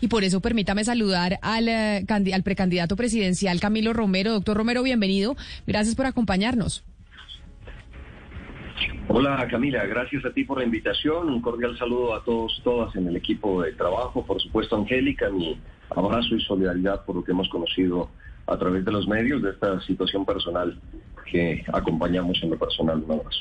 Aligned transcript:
y 0.00 0.08
por 0.08 0.24
eso 0.24 0.40
permítame 0.40 0.84
saludar 0.84 1.38
al, 1.42 1.68
eh, 1.68 2.04
al 2.08 2.42
precandidato 2.42 2.96
presidencial 2.96 3.60
Camilo 3.60 3.92
Romero. 3.92 4.32
Doctor 4.32 4.56
Romero, 4.56 4.82
bienvenido. 4.82 5.36
Gracias 5.66 5.94
por 5.94 6.06
acompañarnos. 6.06 6.84
Hola 9.08 9.46
Camila, 9.50 9.84
gracias 9.86 10.24
a 10.24 10.32
ti 10.32 10.44
por 10.44 10.58
la 10.58 10.64
invitación. 10.64 11.28
Un 11.28 11.42
cordial 11.42 11.76
saludo 11.76 12.14
a 12.14 12.22
todos, 12.22 12.60
todas 12.62 12.94
en 12.94 13.08
el 13.08 13.16
equipo 13.16 13.62
de 13.62 13.72
trabajo. 13.72 14.24
Por 14.24 14.40
supuesto, 14.40 14.76
Angélica, 14.76 15.28
mi 15.30 15.60
abrazo 15.90 16.36
y 16.36 16.40
solidaridad 16.42 17.04
por 17.04 17.16
lo 17.16 17.24
que 17.24 17.32
hemos 17.32 17.48
conocido 17.48 18.08
a 18.46 18.56
través 18.56 18.84
de 18.84 18.92
los 18.92 19.08
medios 19.08 19.42
de 19.42 19.50
esta 19.50 19.80
situación 19.80 20.24
personal 20.24 20.78
que 21.26 21.64
acompañamos 21.72 22.38
en 22.42 22.50
lo 22.50 22.58
personal. 22.58 23.02
Un 23.04 23.12
abrazo. 23.18 23.40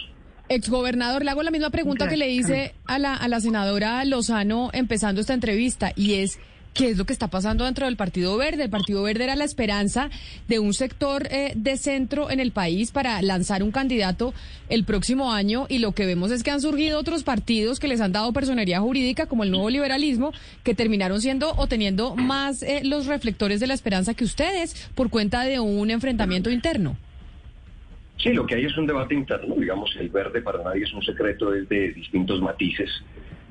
Exgobernador, 0.50 1.24
le 1.24 1.32
hago 1.32 1.44
la 1.44 1.52
misma 1.52 1.70
pregunta 1.70 2.08
que 2.08 2.18
le 2.18 2.30
hice 2.30 2.74
a 2.86 3.00
la, 3.00 3.14
a 3.14 3.28
la 3.28 3.40
senadora 3.40 4.04
Lozano 4.04 4.70
empezando 4.74 5.22
esta 5.22 5.34
entrevista 5.34 5.94
y 5.96 6.16
es 6.16 6.40
qué 6.74 6.90
es 6.90 6.98
lo 6.98 7.06
que 7.06 7.14
está 7.14 7.28
pasando 7.28 7.66
dentro 7.66 7.86
del 7.86 7.98
Partido 7.98 8.38
Verde. 8.38 8.64
El 8.64 8.70
Partido 8.70 9.04
Verde 9.04 9.26
era 9.26 9.36
la 9.36 9.44
esperanza 9.44 10.10
de 10.48 10.60
un 10.60 10.74
sector 10.74 11.28
eh, 11.32 11.54
de 11.56 11.78
centro 11.78 12.32
en 12.32 12.40
el 12.40 12.52
país 12.52 12.92
para 12.92 13.22
lanzar 13.22 13.64
un 13.64 13.72
candidato 13.72 14.34
el 14.70 14.86
próximo 14.86 15.34
año 15.34 15.66
y 15.70 15.80
lo 15.80 15.92
que 15.94 16.06
vemos 16.06 16.32
es 16.32 16.44
que 16.44 16.52
han 16.52 16.62
surgido 16.62 17.00
otros 17.00 17.24
partidos 17.24 17.80
que 17.80 17.88
les 17.88 18.02
han 18.02 18.12
dado 18.12 18.32
personería 18.34 18.80
jurídica 18.80 19.26
como 19.26 19.44
el 19.44 19.52
nuevo 19.52 19.70
liberalismo 19.70 20.32
que 20.64 20.76
terminaron 20.76 21.22
siendo 21.22 21.54
o 21.56 21.68
teniendo 21.68 22.16
más 22.16 22.64
eh, 22.64 22.82
los 22.84 23.06
reflectores 23.08 23.60
de 23.60 23.68
la 23.68 23.74
esperanza 23.74 24.14
que 24.14 24.24
ustedes 24.24 24.90
por 24.96 25.10
cuenta 25.10 25.44
de 25.44 25.60
un 25.60 25.92
enfrentamiento 25.92 26.50
interno. 26.50 26.98
Sí, 28.22 28.34
lo 28.34 28.46
que 28.46 28.56
hay 28.56 28.66
es 28.66 28.78
un 28.78 28.86
debate 28.86 29.16
interno, 29.16 29.56
digamos, 29.56 29.96
el 29.98 30.10
verde 30.10 30.42
para 30.42 30.62
nadie 30.64 30.84
es 30.84 30.94
un 30.94 31.02
secreto, 31.02 31.54
es 31.54 31.68
de 31.70 31.94
distintos 31.94 32.42
matices. 32.42 32.90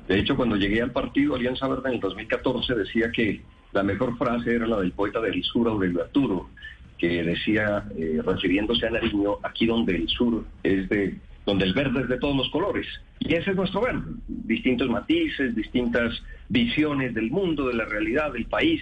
De 0.07 0.19
hecho, 0.19 0.35
cuando 0.35 0.55
llegué 0.55 0.81
al 0.81 0.91
partido 0.91 1.35
Alianza 1.35 1.67
Verde 1.67 1.89
en 1.89 1.95
el 1.95 1.99
2014 1.99 2.75
decía 2.75 3.11
que 3.11 3.41
la 3.73 3.83
mejor 3.83 4.17
frase 4.17 4.55
era 4.55 4.67
la 4.67 4.79
del 4.79 4.91
poeta 4.91 5.19
del 5.21 5.43
sur, 5.43 5.67
Aurelio 5.67 6.01
Arturo, 6.01 6.49
que 6.97 7.23
decía, 7.23 7.85
eh, 7.97 8.19
refiriéndose 8.25 8.87
a 8.87 8.91
Nariño, 8.91 9.37
aquí 9.43 9.65
donde 9.65 9.95
el 9.95 10.07
sur 10.07 10.43
es 10.63 10.89
de, 10.89 11.15
donde 11.45 11.65
el 11.65 11.73
verde 11.73 12.01
es 12.01 12.09
de 12.09 12.17
todos 12.17 12.35
los 12.35 12.49
colores. 12.49 12.87
Y 13.19 13.33
ese 13.33 13.51
es 13.51 13.55
nuestro 13.55 13.81
verde, 13.81 14.03
distintos 14.27 14.89
matices, 14.89 15.55
distintas 15.55 16.21
visiones 16.49 17.13
del 17.13 17.31
mundo, 17.31 17.67
de 17.67 17.75
la 17.75 17.85
realidad, 17.85 18.33
del 18.33 18.45
país. 18.45 18.81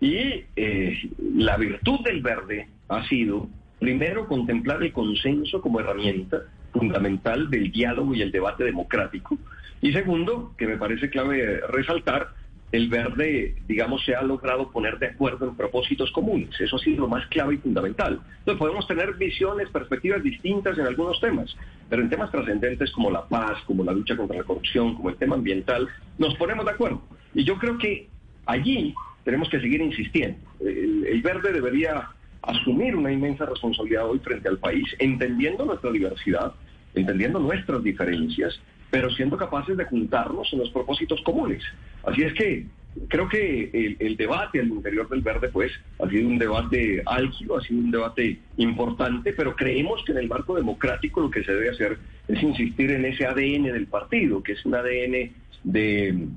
Y 0.00 0.44
eh, 0.56 1.10
la 1.34 1.56
virtud 1.56 2.00
del 2.04 2.22
verde 2.22 2.68
ha 2.88 3.06
sido, 3.08 3.48
primero, 3.82 4.28
contemplar 4.28 4.80
el 4.82 4.92
consenso 4.92 5.60
como 5.60 5.80
herramienta 5.80 6.44
fundamental 6.72 7.50
del 7.50 7.72
diálogo 7.72 8.14
y 8.14 8.22
el 8.22 8.30
debate 8.30 8.62
democrático, 8.62 9.36
y 9.80 9.92
segundo, 9.92 10.54
que 10.56 10.68
me 10.68 10.76
parece 10.76 11.10
clave 11.10 11.60
resaltar, 11.68 12.28
el 12.70 12.88
verde, 12.88 13.56
digamos, 13.66 14.02
se 14.04 14.14
ha 14.14 14.22
logrado 14.22 14.70
poner 14.70 14.98
de 14.98 15.08
acuerdo 15.08 15.46
en 15.46 15.56
propósitos 15.56 16.10
comunes. 16.12 16.58
Eso 16.58 16.76
ha 16.76 16.78
sido 16.78 17.02
lo 17.02 17.08
más 17.08 17.26
clave 17.26 17.56
y 17.56 17.58
fundamental. 17.58 18.20
Entonces 18.38 18.58
podemos 18.58 18.86
tener 18.86 19.14
visiones, 19.14 19.68
perspectivas 19.68 20.22
distintas 20.22 20.78
en 20.78 20.86
algunos 20.86 21.20
temas, 21.20 21.54
pero 21.90 22.00
en 22.00 22.08
temas 22.08 22.30
trascendentes 22.30 22.90
como 22.92 23.10
la 23.10 23.28
paz, 23.28 23.58
como 23.66 23.84
la 23.84 23.92
lucha 23.92 24.16
contra 24.16 24.38
la 24.38 24.44
corrupción, 24.44 24.94
como 24.94 25.10
el 25.10 25.16
tema 25.16 25.34
ambiental, 25.34 25.86
nos 26.16 26.34
ponemos 26.36 26.64
de 26.64 26.70
acuerdo. 26.70 27.02
Y 27.34 27.44
yo 27.44 27.58
creo 27.58 27.76
que 27.76 28.08
allí 28.46 28.94
tenemos 29.24 29.50
que 29.50 29.60
seguir 29.60 29.82
insistiendo. 29.82 30.38
El, 30.60 31.04
el 31.06 31.20
verde 31.20 31.52
debería 31.52 32.08
asumir 32.42 32.96
una 32.96 33.12
inmensa 33.12 33.46
responsabilidad 33.46 34.08
hoy 34.08 34.18
frente 34.18 34.48
al 34.48 34.58
país, 34.58 34.84
entendiendo 34.98 35.64
nuestra 35.64 35.90
diversidad, 35.90 36.52
entendiendo 36.94 37.38
nuestras 37.38 37.82
diferencias 37.82 38.60
pero 38.92 39.08
siendo 39.08 39.38
capaces 39.38 39.74
de 39.74 39.86
juntarnos 39.86 40.52
en 40.52 40.58
los 40.58 40.68
propósitos 40.68 41.18
comunes. 41.22 41.62
Así 42.04 42.24
es 42.24 42.34
que 42.34 42.66
creo 43.08 43.26
que 43.26 43.96
el, 43.98 44.18
debate 44.18 44.60
al 44.60 44.68
interior 44.68 45.08
del 45.08 45.22
verde, 45.22 45.48
pues, 45.48 45.72
ha 45.98 46.06
sido 46.10 46.28
un 46.28 46.38
debate 46.38 47.02
álgido, 47.06 47.56
ha 47.56 47.62
sido 47.62 47.80
un 47.80 47.90
debate 47.90 48.38
importante, 48.58 49.32
pero 49.32 49.56
creemos 49.56 50.04
que 50.04 50.12
en 50.12 50.18
el 50.18 50.28
marco 50.28 50.56
democrático 50.56 51.22
lo 51.22 51.30
que 51.30 51.42
se 51.42 51.54
debe 51.54 51.70
hacer 51.70 51.98
es 52.28 52.42
insistir 52.42 52.90
en 52.90 53.06
ese 53.06 53.24
ADN 53.24 53.72
del 53.72 53.86
partido, 53.86 54.42
que 54.42 54.52
es 54.52 54.64
un 54.66 54.74
ADN 54.74 55.32
de 55.64 56.28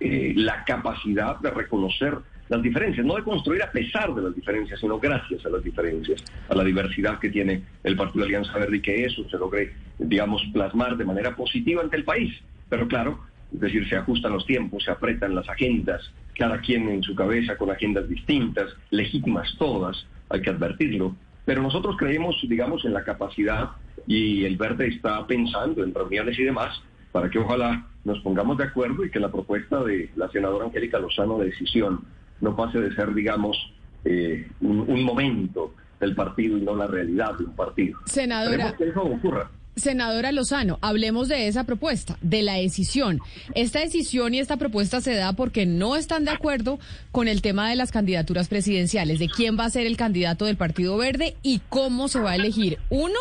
eh, 0.00 0.32
la 0.34 0.64
capacidad 0.64 1.38
de 1.38 1.50
reconocer 1.52 2.18
las 2.48 2.62
diferencias, 2.62 3.04
no 3.04 3.16
de 3.16 3.22
construir 3.22 3.62
a 3.62 3.70
pesar 3.70 4.14
de 4.14 4.22
las 4.22 4.34
diferencias, 4.34 4.80
sino 4.80 4.98
gracias 4.98 5.44
a 5.44 5.50
las 5.50 5.62
diferencias, 5.62 6.24
a 6.48 6.54
la 6.54 6.64
diversidad 6.64 7.18
que 7.18 7.30
tiene 7.30 7.62
el 7.84 7.96
Partido 7.96 8.24
Alianza 8.24 8.58
Verde 8.58 8.78
y 8.78 8.80
que 8.80 9.04
eso 9.04 9.28
se 9.28 9.38
logre, 9.38 9.74
digamos, 9.98 10.42
plasmar 10.52 10.96
de 10.96 11.04
manera 11.04 11.36
positiva 11.36 11.82
ante 11.82 11.96
el 11.96 12.04
país. 12.04 12.34
Pero 12.68 12.88
claro, 12.88 13.20
es 13.52 13.60
decir, 13.60 13.88
se 13.88 13.96
ajustan 13.96 14.32
los 14.32 14.46
tiempos, 14.46 14.84
se 14.84 14.90
apretan 14.90 15.34
las 15.34 15.48
agendas, 15.48 16.12
cada 16.36 16.60
quien 16.60 16.88
en 16.88 17.02
su 17.02 17.14
cabeza 17.14 17.56
con 17.56 17.70
agendas 17.70 18.08
distintas, 18.08 18.74
legítimas 18.90 19.54
todas, 19.58 20.06
hay 20.28 20.40
que 20.40 20.50
advertirlo. 20.50 21.14
Pero 21.44 21.62
nosotros 21.62 21.96
creemos, 21.98 22.36
digamos, 22.46 22.84
en 22.84 22.92
la 22.92 23.04
capacidad 23.04 23.70
y 24.06 24.44
el 24.44 24.56
Verde 24.56 24.88
está 24.88 25.26
pensando 25.26 25.82
en 25.82 25.94
reuniones 25.94 26.38
y 26.38 26.44
demás 26.44 26.80
para 27.12 27.30
que 27.30 27.38
ojalá 27.38 27.86
nos 28.04 28.20
pongamos 28.20 28.58
de 28.58 28.64
acuerdo 28.64 29.04
y 29.04 29.10
que 29.10 29.18
la 29.18 29.32
propuesta 29.32 29.82
de 29.82 30.10
la 30.16 30.28
senadora 30.28 30.66
Angélica 30.66 30.98
Lozano 30.98 31.38
de 31.38 31.46
decisión 31.46 32.04
no 32.40 32.56
pase 32.56 32.80
de 32.80 32.94
ser, 32.94 33.14
digamos, 33.14 33.56
eh, 34.04 34.48
un, 34.60 35.02
momento 35.02 35.74
del 36.00 36.14
partido 36.14 36.56
y 36.56 36.62
no 36.62 36.76
la 36.76 36.86
realidad 36.86 37.36
de 37.36 37.44
un 37.44 37.56
partido. 37.56 37.98
Senadora. 38.06 38.74
que 38.76 38.88
eso 38.88 39.02
ocurra. 39.02 39.50
Senadora 39.78 40.32
Lozano, 40.32 40.78
hablemos 40.82 41.28
de 41.28 41.48
esa 41.48 41.64
propuesta, 41.64 42.18
de 42.20 42.42
la 42.42 42.54
decisión. 42.54 43.20
Esta 43.54 43.80
decisión 43.80 44.34
y 44.34 44.38
esta 44.38 44.56
propuesta 44.56 45.00
se 45.00 45.14
da 45.14 45.32
porque 45.32 45.66
no 45.66 45.96
están 45.96 46.24
de 46.24 46.30
acuerdo 46.30 46.78
con 47.12 47.28
el 47.28 47.42
tema 47.42 47.68
de 47.68 47.76
las 47.76 47.92
candidaturas 47.92 48.48
presidenciales, 48.48 49.18
de 49.18 49.28
quién 49.28 49.58
va 49.58 49.64
a 49.64 49.70
ser 49.70 49.86
el 49.86 49.96
candidato 49.96 50.44
del 50.44 50.56
Partido 50.56 50.96
Verde 50.96 51.36
y 51.42 51.60
cómo 51.68 52.08
se 52.08 52.20
va 52.20 52.32
a 52.32 52.36
elegir. 52.36 52.78
Uno, 52.90 53.18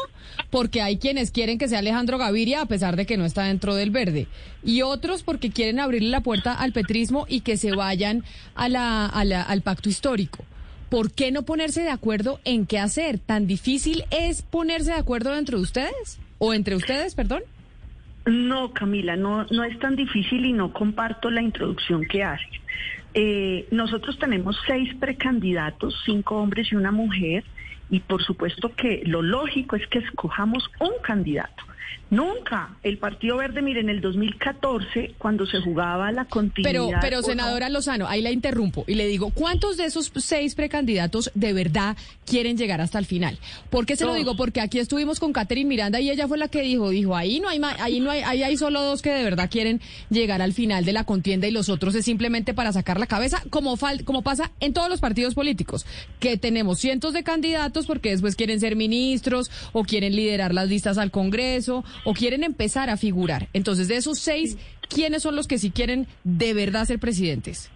porque 0.50 0.82
hay 0.82 0.98
quienes 0.98 1.32
quieren 1.32 1.58
que 1.58 1.68
sea 1.68 1.80
Alejandro 1.80 2.18
Gaviria 2.18 2.62
a 2.62 2.68
pesar 2.68 2.96
de 2.96 3.06
que 3.06 3.18
no 3.18 3.26
está 3.26 3.44
dentro 3.44 3.76
del 3.76 3.92
Verde. 3.92 4.28
Y 4.64 4.82
otros 4.82 5.24
porque 5.24 5.52
quieren 5.52 5.80
abrirle 5.80 6.10
la 6.10 6.22
puerta 6.22 6.54
al 6.54 6.74
petrismo 6.74 7.26
y 7.28 7.42
que 7.42 7.58
se 7.58 7.72
vayan 7.72 8.24
a 8.56 8.70
la, 8.70 9.06
al 9.06 9.62
pacto 9.62 9.90
histórico. 9.90 10.44
¿Por 10.90 11.12
qué 11.12 11.32
no 11.32 11.44
ponerse 11.44 11.82
de 11.82 11.90
acuerdo 11.90 12.40
en 12.46 12.66
qué 12.66 12.80
hacer? 12.80 13.20
¿Tan 13.20 13.46
difícil 13.46 14.06
es 14.10 14.42
ponerse 14.42 14.92
de 14.92 14.98
acuerdo 14.98 15.34
dentro 15.34 15.58
de 15.58 15.64
ustedes? 15.64 16.20
¿O 16.40 16.54
entre 16.54 16.76
ustedes, 16.76 17.16
perdón? 17.16 17.44
No, 18.26 18.74
Camila, 18.74 19.16
no, 19.16 19.46
no 19.46 19.64
es 19.64 19.80
tan 19.80 19.96
difícil 19.96 20.46
y 20.46 20.54
no 20.54 20.74
comparto 20.74 21.32
la 21.32 21.42
introducción 21.42 22.06
que 22.06 22.24
hace. 22.24 22.50
Eh, 23.14 23.68
nosotros 23.72 24.20
tenemos 24.20 24.58
seis 24.68 24.94
precandidatos, 24.96 25.96
cinco 26.06 26.36
hombres 26.38 26.72
y 26.72 26.76
una 26.76 26.92
mujer, 26.92 27.44
y 27.90 28.02
por 28.02 28.22
supuesto 28.24 28.74
que 28.76 29.02
lo 29.06 29.22
lógico 29.22 29.78
es 29.78 29.88
que 29.88 30.00
escojamos 30.00 30.70
un 30.80 30.92
candidato. 31.02 31.64
Nunca. 32.10 32.78
El 32.84 32.98
Partido 32.98 33.38
Verde, 33.38 33.62
mire, 33.62 33.82
en 33.82 33.90
el 33.90 34.00
2014, 34.00 35.16
cuando 35.18 35.46
se 35.46 35.60
jugaba 35.60 36.12
la 36.12 36.26
continuidad... 36.26 36.72
Pero, 36.72 36.90
pero 37.02 37.22
senadora 37.22 37.68
Lozano, 37.68 38.08
ahí 38.08 38.22
la 38.22 38.32
interrumpo 38.32 38.86
y 38.88 38.96
le 38.96 39.08
digo, 39.08 39.32
¿cuántos 39.32 39.76
de 39.76 39.86
esos 39.86 40.12
seis 40.16 40.56
precandidatos 40.56 41.32
de 41.34 41.52
verdad 41.52 41.98
quieren 42.26 42.58
llegar 42.58 42.80
hasta 42.80 42.98
el 42.98 43.06
final? 43.06 43.38
¿Por 43.70 43.86
qué 43.86 43.98
se 43.98 44.06
lo 44.06 44.14
digo? 44.14 44.38
Porque 44.38 44.62
aquí 44.62 44.80
estuvimos 44.80 45.20
con 45.20 45.34
Catherine 45.34 45.68
Miranda 45.68 46.00
y 46.00 46.10
ella 46.10 46.28
fue 46.30 46.38
la 46.38 46.48
que 46.48 46.62
dijo, 46.62 46.90
dijo, 46.92 47.16
ahí 47.16 47.42
no 47.42 47.50
hay, 47.50 47.60
ahí 47.80 48.00
no 48.00 48.10
hay, 48.10 48.22
ahí 48.22 48.42
hay 48.42 48.56
solo 48.56 48.82
dos 48.82 49.02
que 49.02 49.12
de 49.12 49.24
verdad 49.24 49.50
quieren 49.50 49.82
llegar 50.10 50.42
al 50.42 50.54
final 50.54 50.86
de 50.86 50.94
la 50.94 51.04
contienda 51.04 51.48
y 51.48 51.52
los 51.52 51.68
otros 51.68 51.94
es 51.96 52.06
simplemente 52.06 52.54
para 52.54 52.72
sacar 52.72 53.00
la 53.00 53.08
cabeza, 53.08 53.44
como, 53.50 53.76
fal, 53.76 54.06
como 54.06 54.22
pasa 54.22 54.52
en 54.62 54.72
todos 54.72 54.90
los 54.90 55.02
partidos 55.02 55.36
políticos, 55.36 55.86
que 56.22 56.38
tenemos 56.38 56.80
cientos 56.80 57.12
de 57.12 57.24
candidatos 57.24 57.86
porque 57.86 58.12
después 58.12 58.38
quieren 58.38 58.62
ser 58.62 58.78
ministros 58.78 59.52
o 59.74 59.84
quieren 59.84 60.16
liderar 60.16 60.54
las 60.54 60.70
listas 60.70 60.98
al 60.98 61.12
Congreso 61.12 61.77
o 62.04 62.14
quieren 62.14 62.44
empezar 62.44 62.90
a 62.90 62.98
figurar. 62.98 63.48
Entonces, 63.54 63.88
de 63.88 63.98
esos 63.98 64.20
seis, 64.20 64.58
¿quiénes 64.90 65.24
son 65.24 65.36
los 65.36 65.48
que 65.48 65.58
sí 65.58 65.72
quieren 65.72 66.08
de 66.24 66.54
verdad 66.54 66.86
ser 66.86 67.00
presidentes? 67.00 67.70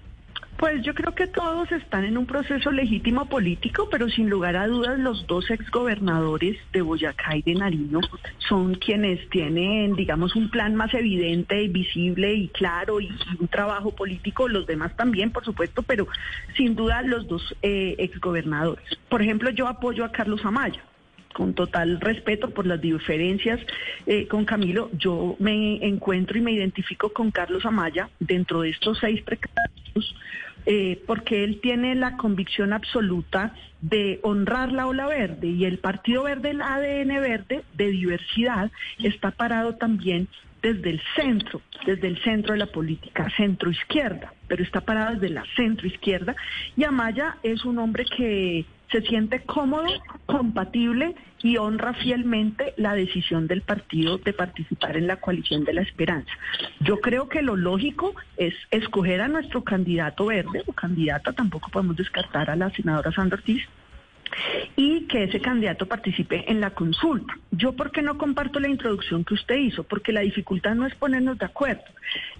Pues 0.61 0.83
yo 0.83 0.93
creo 0.93 1.15
que 1.15 1.25
todos 1.25 1.71
están 1.71 2.05
en 2.05 2.19
un 2.19 2.27
proceso 2.27 2.71
legítimo 2.71 3.25
político, 3.25 3.87
pero 3.89 4.07
sin 4.09 4.29
lugar 4.29 4.55
a 4.55 4.67
dudas 4.67 4.99
los 4.99 5.25
dos 5.25 5.49
exgobernadores 5.49 6.55
de 6.71 6.83
Boyacá 6.83 7.35
y 7.35 7.41
de 7.41 7.55
Nariño 7.55 7.99
son 8.47 8.75
quienes 8.75 9.27
tienen, 9.31 9.95
digamos, 9.95 10.35
un 10.35 10.51
plan 10.51 10.75
más 10.75 10.93
evidente, 10.93 11.63
y 11.63 11.67
visible 11.67 12.35
y 12.35 12.47
claro 12.49 13.01
y, 13.01 13.09
un 13.39 13.47
trabajo 13.47 13.95
político, 13.95 14.47
los 14.47 14.67
demás 14.67 14.95
también, 14.95 15.31
por 15.31 15.43
supuesto, 15.43 15.81
pero 15.81 16.07
sin 16.55 16.75
duda 16.75 17.01
los 17.01 17.27
dos 17.27 17.55
eh, 17.63 17.95
exgobernadores. 17.97 18.85
Por 19.09 19.23
ejemplo, 19.23 19.49
yo 19.49 19.67
apoyo 19.67 20.05
a 20.05 20.11
Carlos 20.11 20.41
Amaya 20.45 20.83
con 21.33 21.53
total 21.53 21.99
respeto 21.99 22.49
por 22.49 22.65
las 22.65 22.81
diferencias 22.81 23.59
eh, 24.05 24.27
con 24.27 24.45
Camilo, 24.45 24.89
yo 24.93 25.35
me 25.39 25.85
encuentro 25.85 26.37
y 26.37 26.41
me 26.41 26.51
identifico 26.51 27.09
con 27.13 27.31
Carlos 27.31 27.65
Amaya 27.65 28.09
dentro 28.19 28.61
de 28.61 28.69
estos 28.69 28.99
seis 28.99 29.21
precandidatos, 29.21 30.15
eh, 30.65 31.01
porque 31.07 31.43
él 31.43 31.59
tiene 31.61 31.95
la 31.95 32.17
convicción 32.17 32.73
absoluta 32.73 33.53
de 33.81 34.19
honrar 34.23 34.71
la 34.71 34.87
ola 34.87 35.07
verde 35.07 35.47
y 35.47 35.65
el 35.65 35.79
Partido 35.79 36.23
Verde, 36.23 36.51
el 36.51 36.61
ADN 36.61 37.21
verde 37.21 37.63
de 37.73 37.87
diversidad, 37.87 38.71
está 38.99 39.31
parado 39.31 39.75
también 39.75 40.27
desde 40.61 40.91
el 40.91 41.01
centro, 41.15 41.61
desde 41.85 42.07
el 42.07 42.21
centro 42.21 42.53
de 42.53 42.59
la 42.59 42.67
política, 42.67 43.27
centro 43.35 43.71
izquierda, 43.71 44.33
pero 44.47 44.63
está 44.63 44.81
parada 44.81 45.13
desde 45.13 45.29
la 45.29 45.43
centro 45.55 45.87
izquierda. 45.87 46.35
Y 46.77 46.83
Amaya 46.83 47.37
es 47.41 47.65
un 47.65 47.79
hombre 47.79 48.05
que 48.05 48.65
se 48.91 49.01
siente 49.01 49.41
cómodo, 49.43 49.87
compatible 50.25 51.15
y 51.41 51.57
honra 51.57 51.93
fielmente 51.93 52.73
la 52.77 52.93
decisión 52.93 53.47
del 53.47 53.61
partido 53.61 54.17
de 54.17 54.33
participar 54.33 54.97
en 54.97 55.07
la 55.07 55.17
coalición 55.17 55.63
de 55.63 55.73
la 55.73 55.81
esperanza. 55.81 56.31
Yo 56.81 56.99
creo 56.99 57.29
que 57.29 57.41
lo 57.41 57.55
lógico 57.55 58.13
es 58.37 58.53
escoger 58.69 59.21
a 59.21 59.27
nuestro 59.27 59.63
candidato 59.63 60.25
verde 60.25 60.63
o 60.65 60.73
candidata, 60.73 61.33
tampoco 61.33 61.69
podemos 61.71 61.95
descartar 61.95 62.49
a 62.49 62.55
la 62.55 62.69
senadora 62.71 63.11
Sandra 63.11 63.37
Ortiz, 63.37 63.63
y 64.75 65.07
que 65.07 65.25
ese 65.25 65.41
candidato 65.41 65.85
participe 65.87 66.49
en 66.49 66.61
la 66.61 66.71
consulta. 66.71 67.37
Yo, 67.51 67.73
¿por 67.73 67.91
qué 67.91 68.01
no 68.01 68.17
comparto 68.17 68.59
la 68.59 68.69
introducción 68.69 69.23
que 69.23 69.33
usted 69.33 69.55
hizo? 69.55 69.83
Porque 69.83 70.13
la 70.13 70.21
dificultad 70.21 70.75
no 70.75 70.85
es 70.85 70.95
ponernos 70.95 71.37
de 71.37 71.45
acuerdo. 71.45 71.83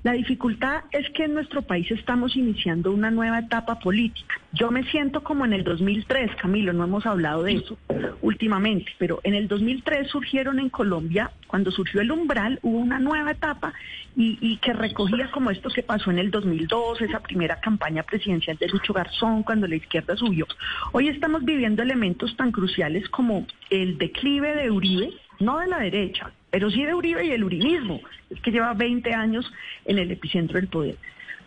La 0.04 0.13
dificultad 0.13 0.83
es 0.92 1.09
que 1.12 1.25
en 1.25 1.33
nuestro 1.33 1.62
país 1.62 1.89
estamos 1.92 2.36
iniciando 2.36 2.92
una 2.92 3.12
nueva 3.12 3.39
etapa 3.39 3.80
política. 3.80 4.40
Yo 4.53 4.69
me 4.69 4.83
siento 4.83 5.24
como 5.24 5.45
en 5.45 5.53
el 5.53 5.63
2003, 5.63 6.36
Camilo, 6.36 6.74
no 6.74 6.83
hemos 6.83 7.06
hablado 7.06 7.44
de 7.44 7.53
eso 7.53 7.77
últimamente, 8.21 8.92
pero 8.98 9.21
en 9.24 9.33
el 9.33 9.48
2003 9.48 10.09
surgieron 10.09 10.59
en 10.59 10.69
Colombia, 10.69 11.31
cuando 11.48 11.71
surgió 11.71 12.01
el 12.01 12.12
umbral, 12.12 12.59
hubo 12.62 12.77
una 12.77 13.00
nueva 13.00 13.31
etapa 13.31 13.74
y, 14.15 14.57
que 14.57 14.74
recogía 14.74 15.31
como 15.31 15.51
esto 15.51 15.69
que 15.69 15.83
pasó 15.83 16.12
en 16.12 16.19
el 16.19 16.31
2002, 16.31 17.01
esa 17.01 17.21
primera 17.21 17.62
campaña 17.62 18.03
presidencial 18.03 18.57
de 18.57 18.68
Lucho 18.68 18.94
Garzón, 18.94 19.44
cuando 19.44 19.68
la 19.68 19.75
izquierda 19.75 20.18
subió. 20.18 20.45
Hoy 20.92 21.07
estamos 21.07 21.45
viviendo 21.45 21.81
elementos 21.81 22.36
tan 22.36 22.51
cruciales 22.51 23.07
como 23.09 23.47
el 23.69 23.97
declive 23.97 24.54
de 24.56 24.69
Uribe, 24.69 25.13
no 25.39 25.59
de 25.59 25.68
la 25.68 25.80
derecha, 25.80 26.31
pero 26.50 26.69
sí 26.69 26.83
de 26.83 26.94
Uribe 26.94 27.25
y 27.25 27.31
el 27.31 27.45
uribismo, 27.45 28.01
es 28.30 28.39
que 28.42 28.51
lleva 28.51 28.74
20 28.74 29.13
años 29.13 29.51
en 29.86 29.97
el 29.97 30.12
epicentro 30.12 30.59
del 30.59 30.68
poder. 30.68 30.97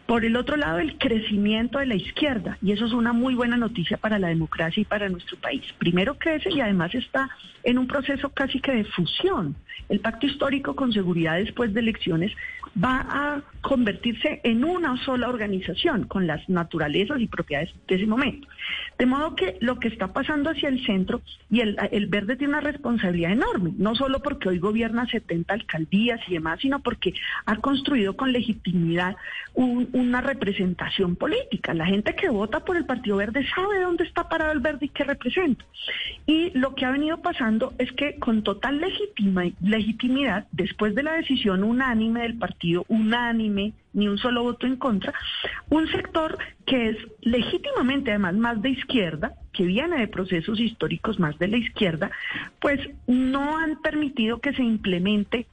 Por 0.06 0.26
el 0.26 0.36
otro 0.36 0.56
lado, 0.56 0.80
el 0.80 0.98
crecimiento 0.98 1.78
de 1.78 1.86
la 1.86 1.94
izquierda, 1.94 2.58
y 2.60 2.72
eso 2.72 2.84
es 2.84 2.92
una 2.92 3.14
muy 3.14 3.34
buena 3.34 3.56
noticia 3.56 3.96
para 3.96 4.18
la 4.18 4.28
democracia 4.28 4.82
y 4.82 4.84
para 4.84 5.08
nuestro 5.08 5.38
país. 5.38 5.62
Primero 5.78 6.18
crece 6.18 6.50
y 6.50 6.60
además 6.60 6.94
está 6.94 7.30
en 7.62 7.78
un 7.78 7.86
proceso 7.86 8.28
casi 8.28 8.60
que 8.60 8.72
de 8.72 8.84
fusión. 8.84 9.56
El 9.88 10.00
pacto 10.00 10.26
histórico 10.26 10.76
con 10.76 10.92
seguridad 10.92 11.36
después 11.36 11.72
de 11.72 11.80
elecciones 11.80 12.32
va 12.82 13.06
a 13.08 13.42
convertirse 13.60 14.40
en 14.44 14.64
una 14.64 14.96
sola 15.04 15.28
organización 15.28 16.04
con 16.04 16.26
las 16.26 16.46
naturalezas 16.48 17.20
y 17.20 17.26
propiedades 17.26 17.70
de 17.88 17.94
ese 17.94 18.06
momento. 18.06 18.46
De 18.98 19.06
modo 19.06 19.34
que 19.34 19.56
lo 19.60 19.78
que 19.78 19.88
está 19.88 20.12
pasando 20.12 20.50
hacia 20.50 20.68
el 20.68 20.84
centro 20.84 21.22
y 21.50 21.60
el, 21.60 22.06
verde 22.08 22.36
tiene 22.36 22.52
una 22.52 22.60
responsabilidad 22.60 23.32
enorme, 23.32 23.72
no 23.78 23.94
solo 23.94 24.20
porque 24.20 24.48
hoy 24.48 24.58
gobierna 24.58 25.06
70 25.06 25.54
alcaldías 25.54 26.20
y 26.28 26.34
demás, 26.34 26.60
sino 26.60 26.80
porque 26.80 27.14
ha 27.46 27.56
construido 27.56 28.16
con 28.16 28.32
legitimidad 28.32 29.16
una 29.54 30.20
representación 30.20 31.16
política. 31.16 31.74
La 31.74 31.86
gente 31.86 32.14
que 32.16 32.28
vota 32.28 32.64
por 32.64 32.76
el 32.76 32.84
Partido 32.84 33.16
Verde 33.16 33.46
sabe 33.54 33.80
dónde 33.80 34.04
está 34.04 34.28
parado 34.28 34.52
el 34.52 34.60
verde 34.60 34.86
y 34.86 34.88
qué 34.88 35.04
representa. 35.04 35.64
Y 36.26 36.50
lo 36.58 36.74
que 36.74 36.84
ha 36.84 36.90
venido 36.90 37.22
pasando 37.22 37.72
es 37.78 37.92
que 37.92 38.16
con 38.18 38.42
total 38.42 38.80
legitimidad, 39.60 40.46
después 40.52 40.94
de 40.94 41.02
la 41.02 41.12
decisión 41.12 41.62
unánime 41.62 42.22
del 42.22 42.36
Partido 42.36 42.63
unánime, 42.88 43.72
ni 43.92 44.08
un 44.08 44.18
solo 44.18 44.42
voto 44.42 44.66
en 44.66 44.76
contra, 44.76 45.12
un 45.70 45.86
sector 45.88 46.38
que 46.66 46.90
es 46.90 46.96
legítimamente 47.20 48.10
además 48.10 48.34
más 48.34 48.62
de 48.62 48.70
izquierda, 48.70 49.34
que 49.52 49.64
viene 49.64 49.98
de 49.98 50.08
procesos 50.08 50.58
históricos 50.58 51.18
más 51.20 51.38
de 51.38 51.48
la 51.48 51.58
izquierda, 51.58 52.10
pues 52.60 52.80
no 53.06 53.58
han 53.58 53.80
permitido 53.82 54.40
que 54.40 54.52
se 54.52 54.62
implemente 54.62 55.46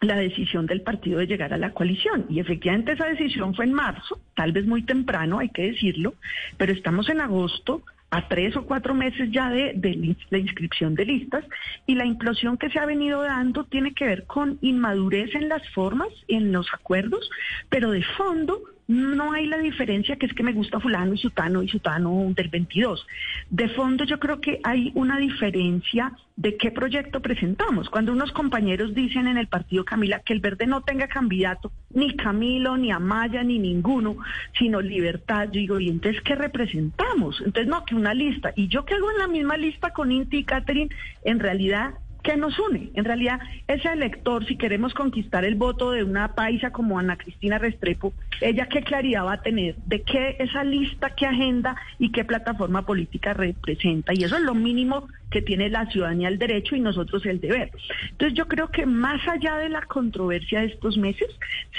la 0.00 0.16
decisión 0.16 0.66
del 0.66 0.80
partido 0.80 1.18
de 1.18 1.26
llegar 1.26 1.52
a 1.52 1.58
la 1.58 1.72
coalición. 1.72 2.26
Y 2.28 2.40
efectivamente 2.40 2.92
esa 2.92 3.06
decisión 3.06 3.54
fue 3.54 3.66
en 3.66 3.72
marzo, 3.72 4.20
tal 4.34 4.52
vez 4.52 4.66
muy 4.66 4.82
temprano, 4.82 5.38
hay 5.38 5.50
que 5.50 5.72
decirlo, 5.72 6.14
pero 6.56 6.72
estamos 6.72 7.08
en 7.08 7.20
agosto, 7.20 7.82
a 8.10 8.28
tres 8.28 8.56
o 8.56 8.64
cuatro 8.64 8.94
meses 8.94 9.30
ya 9.30 9.50
de, 9.50 10.16
la 10.30 10.38
inscripción 10.38 10.94
de 10.94 11.04
listas 11.04 11.44
y 11.86 11.94
la 11.94 12.04
implosión 12.04 12.56
que 12.56 12.70
se 12.70 12.78
ha 12.78 12.86
venido 12.86 13.22
dando 13.22 13.64
tiene 13.64 13.94
que 13.94 14.06
ver 14.06 14.26
con 14.26 14.58
inmadurez 14.60 15.34
en 15.34 15.48
las 15.48 15.68
formas, 15.70 16.08
en 16.26 16.52
los 16.52 16.66
acuerdos, 16.74 17.30
pero 17.68 17.90
de 17.92 18.02
fondo 18.16 18.60
no 18.90 19.32
hay 19.32 19.46
la 19.46 19.58
diferencia 19.58 20.16
que 20.16 20.26
es 20.26 20.34
que 20.34 20.42
me 20.42 20.52
gusta 20.52 20.80
fulano 20.80 21.14
y 21.14 21.18
sutano 21.18 21.62
y 21.62 21.68
sutano 21.68 22.32
del 22.34 22.48
22. 22.48 23.06
De 23.48 23.68
fondo 23.68 24.02
yo 24.02 24.18
creo 24.18 24.40
que 24.40 24.60
hay 24.64 24.90
una 24.96 25.16
diferencia 25.18 26.12
de 26.34 26.56
qué 26.56 26.72
proyecto 26.72 27.22
presentamos. 27.22 27.88
Cuando 27.88 28.10
unos 28.10 28.32
compañeros 28.32 28.92
dicen 28.92 29.28
en 29.28 29.38
el 29.38 29.46
partido 29.46 29.84
Camila 29.84 30.22
que 30.24 30.32
el 30.32 30.40
verde 30.40 30.66
no 30.66 30.82
tenga 30.82 31.06
candidato, 31.06 31.70
ni 31.94 32.16
Camilo, 32.16 32.76
ni 32.76 32.90
Amaya, 32.90 33.44
ni 33.44 33.60
ninguno, 33.60 34.16
sino 34.58 34.80
libertad, 34.80 35.44
yo 35.52 35.60
digo, 35.60 35.78
¿y 35.78 35.88
entonces 35.88 36.20
qué 36.22 36.34
representamos? 36.34 37.40
Entonces 37.46 37.68
no, 37.68 37.84
que 37.84 37.94
una 37.94 38.12
lista. 38.12 38.52
Y 38.56 38.66
yo 38.66 38.84
que 38.84 38.94
hago 38.94 39.08
en 39.12 39.18
la 39.18 39.28
misma 39.28 39.56
lista 39.56 39.92
con 39.92 40.10
Inti 40.10 40.38
y 40.38 40.44
Catherine, 40.44 40.90
en 41.24 41.38
realidad 41.38 41.94
¿Qué 42.22 42.36
nos 42.36 42.58
une? 42.58 42.90
En 42.94 43.04
realidad, 43.04 43.40
ese 43.66 43.92
elector, 43.92 44.46
si 44.46 44.56
queremos 44.56 44.92
conquistar 44.94 45.44
el 45.44 45.54
voto 45.54 45.92
de 45.92 46.04
una 46.04 46.34
paisa 46.34 46.70
como 46.70 46.98
Ana 46.98 47.16
Cristina 47.16 47.58
Restrepo, 47.58 48.12
ella 48.40 48.66
qué 48.66 48.82
claridad 48.82 49.24
va 49.24 49.34
a 49.34 49.42
tener 49.42 49.76
de 49.86 50.02
qué 50.02 50.36
esa 50.38 50.64
lista, 50.64 51.14
qué 51.14 51.26
agenda 51.26 51.76
y 51.98 52.12
qué 52.12 52.24
plataforma 52.24 52.84
política 52.84 53.32
representa. 53.32 54.12
Y 54.14 54.24
eso 54.24 54.36
es 54.36 54.42
lo 54.42 54.54
mínimo 54.54 55.08
que 55.30 55.42
tiene 55.42 55.70
la 55.70 55.86
ciudadanía 55.86 56.28
el 56.28 56.38
derecho 56.38 56.76
y 56.76 56.80
nosotros 56.80 57.24
el 57.24 57.40
deber. 57.40 57.70
Entonces 58.10 58.36
yo 58.36 58.46
creo 58.48 58.68
que 58.68 58.84
más 58.84 59.26
allá 59.28 59.56
de 59.56 59.68
la 59.68 59.82
controversia 59.82 60.60
de 60.60 60.66
estos 60.66 60.98
meses, 60.98 61.28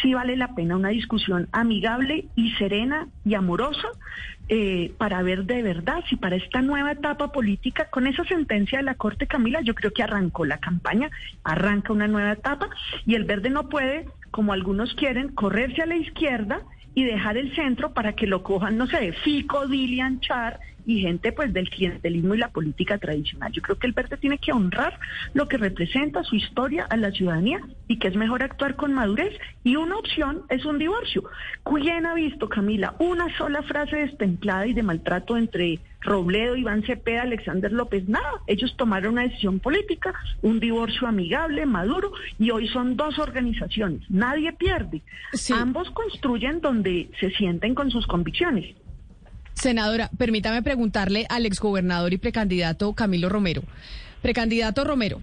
sí 0.01 0.13
vale 0.13 0.37
la 0.37 0.55
pena 0.55 0.75
una 0.75 0.89
discusión 0.89 1.49
amigable 1.51 2.25
y 2.35 2.51
serena 2.53 3.07
y 3.25 3.35
amorosa 3.35 3.87
eh, 4.53 4.91
para 4.97 5.23
ver 5.23 5.45
de 5.45 5.61
verdad 5.61 6.03
si 6.09 6.17
para 6.17 6.35
esta 6.35 6.61
nueva 6.61 6.91
etapa 6.91 7.31
política, 7.31 7.85
con 7.89 8.05
esa 8.05 8.25
sentencia 8.25 8.79
de 8.79 8.83
la 8.83 8.95
Corte 8.95 9.25
Camila, 9.25 9.61
yo 9.61 9.73
creo 9.73 9.93
que 9.93 10.03
arrancó 10.03 10.43
la 10.43 10.57
campaña, 10.57 11.09
arranca 11.45 11.93
una 11.93 12.09
nueva 12.09 12.33
etapa 12.33 12.67
y 13.05 13.15
el 13.15 13.23
verde 13.23 13.49
no 13.49 13.69
puede, 13.69 14.09
como 14.29 14.51
algunos 14.51 14.93
quieren, 14.95 15.29
correrse 15.29 15.83
a 15.83 15.85
la 15.85 15.95
izquierda 15.95 16.63
y 16.93 17.05
dejar 17.05 17.37
el 17.37 17.55
centro 17.55 17.93
para 17.93 18.11
que 18.11 18.27
lo 18.27 18.43
cojan, 18.43 18.77
no 18.77 18.87
sé, 18.87 19.13
Fico, 19.23 19.69
Dilian, 19.69 20.19
Char 20.19 20.59
y 20.85 21.01
gente 21.01 21.31
pues 21.31 21.53
del 21.53 21.69
clientelismo 21.69 22.35
y 22.35 22.39
la 22.39 22.49
política 22.49 22.97
tradicional. 22.97 23.51
Yo 23.51 23.61
creo 23.61 23.77
que 23.77 23.87
el 23.87 23.93
verde 23.93 24.17
tiene 24.17 24.37
que 24.37 24.51
honrar 24.51 24.99
lo 25.33 25.47
que 25.47 25.57
representa 25.57 26.23
su 26.23 26.35
historia 26.35 26.85
a 26.89 26.97
la 26.97 27.11
ciudadanía 27.11 27.59
y 27.87 27.99
que 27.99 28.07
es 28.07 28.15
mejor 28.15 28.43
actuar 28.43 28.75
con 28.75 28.93
madurez 28.93 29.33
y 29.63 29.75
una 29.75 29.97
opción 29.97 30.43
es 30.49 30.65
un 30.65 30.77
divorcio. 30.77 31.23
¿Quién 31.63 32.05
ha 32.05 32.13
visto, 32.13 32.47
Camila, 32.47 32.95
una 32.99 33.35
sola 33.37 33.63
frase 33.63 33.97
destemplada 33.97 34.67
y 34.67 34.73
de 34.73 34.83
maltrato 34.83 35.35
entre 35.35 35.79
Robledo, 36.01 36.55
Iván 36.55 36.83
Cepeda, 36.83 37.23
Alexander 37.23 37.71
López? 37.71 38.07
Nada, 38.07 38.31
ellos 38.47 38.75
tomaron 38.77 39.13
una 39.13 39.23
decisión 39.23 39.59
política, 39.59 40.13
un 40.41 40.59
divorcio 40.59 41.07
amigable, 41.07 41.65
maduro 41.65 42.11
y 42.37 42.51
hoy 42.51 42.67
son 42.67 42.95
dos 42.95 43.17
organizaciones. 43.19 44.03
Nadie 44.09 44.53
pierde. 44.53 45.01
Ambos 45.53 45.89
construyen 45.91 46.61
donde 46.61 47.09
se 47.19 47.31
sienten 47.31 47.73
con 47.73 47.89
sus 47.89 48.05
convicciones. 48.05 48.75
Senadora, 49.53 50.09
permítame 50.17 50.63
preguntarle 50.63 51.25
al 51.29 51.45
exgobernador 51.45 52.13
y 52.13 52.17
precandidato 52.17 52.93
Camilo 52.93 53.29
Romero. 53.29 53.63
Precandidato 54.21 54.83
Romero, 54.83 55.21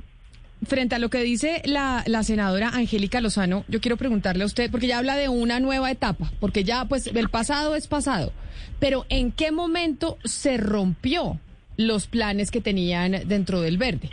frente 0.65 0.95
a 0.95 0.99
lo 0.99 1.11
que 1.11 1.23
dice 1.23 1.63
la, 1.65 2.03
la, 2.07 2.23
senadora 2.23 2.69
Angélica 2.69 3.21
Lozano, 3.21 3.65
yo 3.69 3.81
quiero 3.81 3.97
preguntarle 3.97 4.43
a 4.43 4.47
usted, 4.47 4.71
porque 4.71 4.87
ya 4.89 4.99
habla 4.99 5.17
de 5.17 5.29
una 5.29 5.61
nueva 5.61 5.91
etapa, 5.91 6.33
porque 6.41 6.65
ya 6.65 6.85
pues 6.85 7.07
el 7.07 7.29
pasado 7.29 7.75
es 7.75 7.87
pasado, 7.87 8.33
pero 8.79 9.07
¿en 9.09 9.33
qué 9.33 9.53
momento 9.53 10.19
se 10.25 10.57
rompió 10.57 11.39
los 11.77 12.07
planes 12.07 12.51
que 12.51 12.61
tenían 12.61 13.23
dentro 13.27 13.61
del 13.61 13.79
verde? 13.79 14.11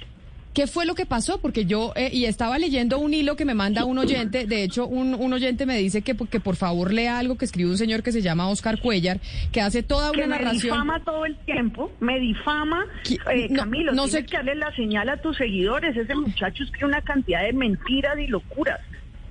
¿Qué 0.56 0.68
fue 0.68 0.86
lo 0.86 0.96
que 0.96 1.06
pasó? 1.06 1.38
Porque 1.42 1.66
yo, 1.66 1.92
eh, 1.98 2.10
y 2.14 2.26
estaba 2.26 2.58
leyendo 2.58 2.98
un 2.98 3.14
hilo 3.14 3.36
que 3.36 3.44
me 3.44 3.54
manda 3.54 3.84
un 3.84 3.98
oyente, 3.98 4.48
de 4.48 4.64
hecho 4.64 4.88
un, 4.88 5.14
un 5.14 5.34
oyente 5.34 5.66
me 5.66 5.78
dice 5.78 6.02
que, 6.02 6.16
que, 6.16 6.40
por 6.40 6.56
favor 6.56 6.94
lea 6.94 7.20
algo 7.20 7.38
que 7.38 7.44
escribe 7.44 7.70
un 7.70 7.78
señor 7.78 8.04
que 8.04 8.14
se 8.14 8.22
llama 8.22 8.48
Oscar 8.48 8.80
Cuellar, 8.80 9.20
que 9.52 9.60
hace 9.60 9.84
toda 9.84 10.12
una 10.12 10.28
narración. 10.28 10.78
Me 10.78 10.84
difama 10.86 11.04
todo 11.04 11.26
el 11.26 11.36
tiempo, 11.40 11.92
me 12.00 12.22
difama, 12.22 12.86
eh, 13.34 13.54
Camilo, 13.54 13.92
no, 13.92 14.08
sé... 14.08 14.26
que 14.26 14.38
darle 14.38 14.56
la 14.56 14.74
señal 14.78 15.10
a 15.10 15.18
tus 15.18 15.36
seguidores, 15.36 15.98
ese 15.98 16.16
muchacho 16.16 16.64
escribe 16.64 16.86
una 16.86 17.02
cantidad 17.02 17.44
de 17.44 17.52
mentiras 17.52 18.18
y 18.18 18.28
locuras. 18.28 18.80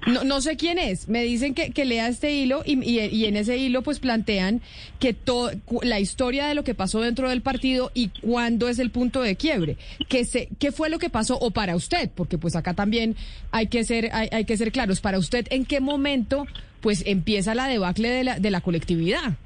No, 0.07 0.25
no 0.25 0.41
sé 0.41 0.57
quién 0.57 0.79
es. 0.79 1.09
Me 1.09 1.23
dicen 1.23 1.55
que, 1.55 1.71
que 1.71 1.85
lea 1.85 2.09
este 2.09 2.33
hilo 2.33 2.63
y, 2.65 3.25
en 3.25 3.37
ese 3.37 3.57
hilo 3.57 3.83
pues 3.83 4.01
plantean 4.01 4.61
que 4.99 5.15
todo, 5.15 5.51
la 5.83 6.01
historia 6.01 6.47
de 6.47 6.55
lo 6.55 6.65
que 6.65 6.75
pasó 6.75 7.01
dentro 7.01 7.31
del 7.31 7.41
partido 7.41 7.91
y 7.95 8.09
cuándo 8.09 8.69
es 8.69 8.79
el 8.79 8.91
punto 8.91 9.23
de 9.23 9.37
quiebre. 9.37 9.77
¿Qué, 10.09 10.25
se, 10.25 10.49
qué 10.59 10.73
fue 10.73 10.91
lo 10.91 10.99
que 10.99 11.11
pasó? 11.11 11.39
O 11.39 11.51
para 11.53 11.75
usted, 11.75 12.11
porque 12.15 12.39
pues 12.39 12.55
acá 12.57 12.75
también 12.75 13.17
hay 13.51 13.69
que 13.69 13.85
ser, 13.85 14.11
hay, 14.13 14.29
hay 14.31 14.45
que 14.45 14.57
ser 14.57 14.73
claros. 14.73 15.01
Para 15.01 15.19
usted, 15.19 15.47
¿en 15.51 15.65
qué 15.65 15.81
momento 15.81 16.47
pues 16.81 17.03
empieza 17.07 17.55
la 17.55 17.67
debacle 17.67 18.11
de 18.11 18.25
la, 18.25 18.39
de 18.39 18.51
la 18.51 18.61
colectividad? 18.61 19.37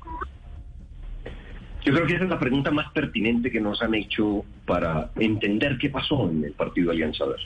Yo 1.84 1.94
creo 1.94 2.06
que 2.06 2.14
esa 2.14 2.24
es 2.24 2.30
la 2.30 2.38
pregunta 2.38 2.70
más 2.70 2.92
pertinente 2.92 3.50
que 3.50 3.60
nos 3.60 3.80
han 3.80 3.94
hecho 3.94 4.44
para 4.66 5.10
entender 5.16 5.78
qué 5.78 5.88
pasó 5.88 6.28
en 6.28 6.44
el 6.44 6.52
partido 6.52 6.90
Alianza 6.90 7.24
Verde. 7.24 7.44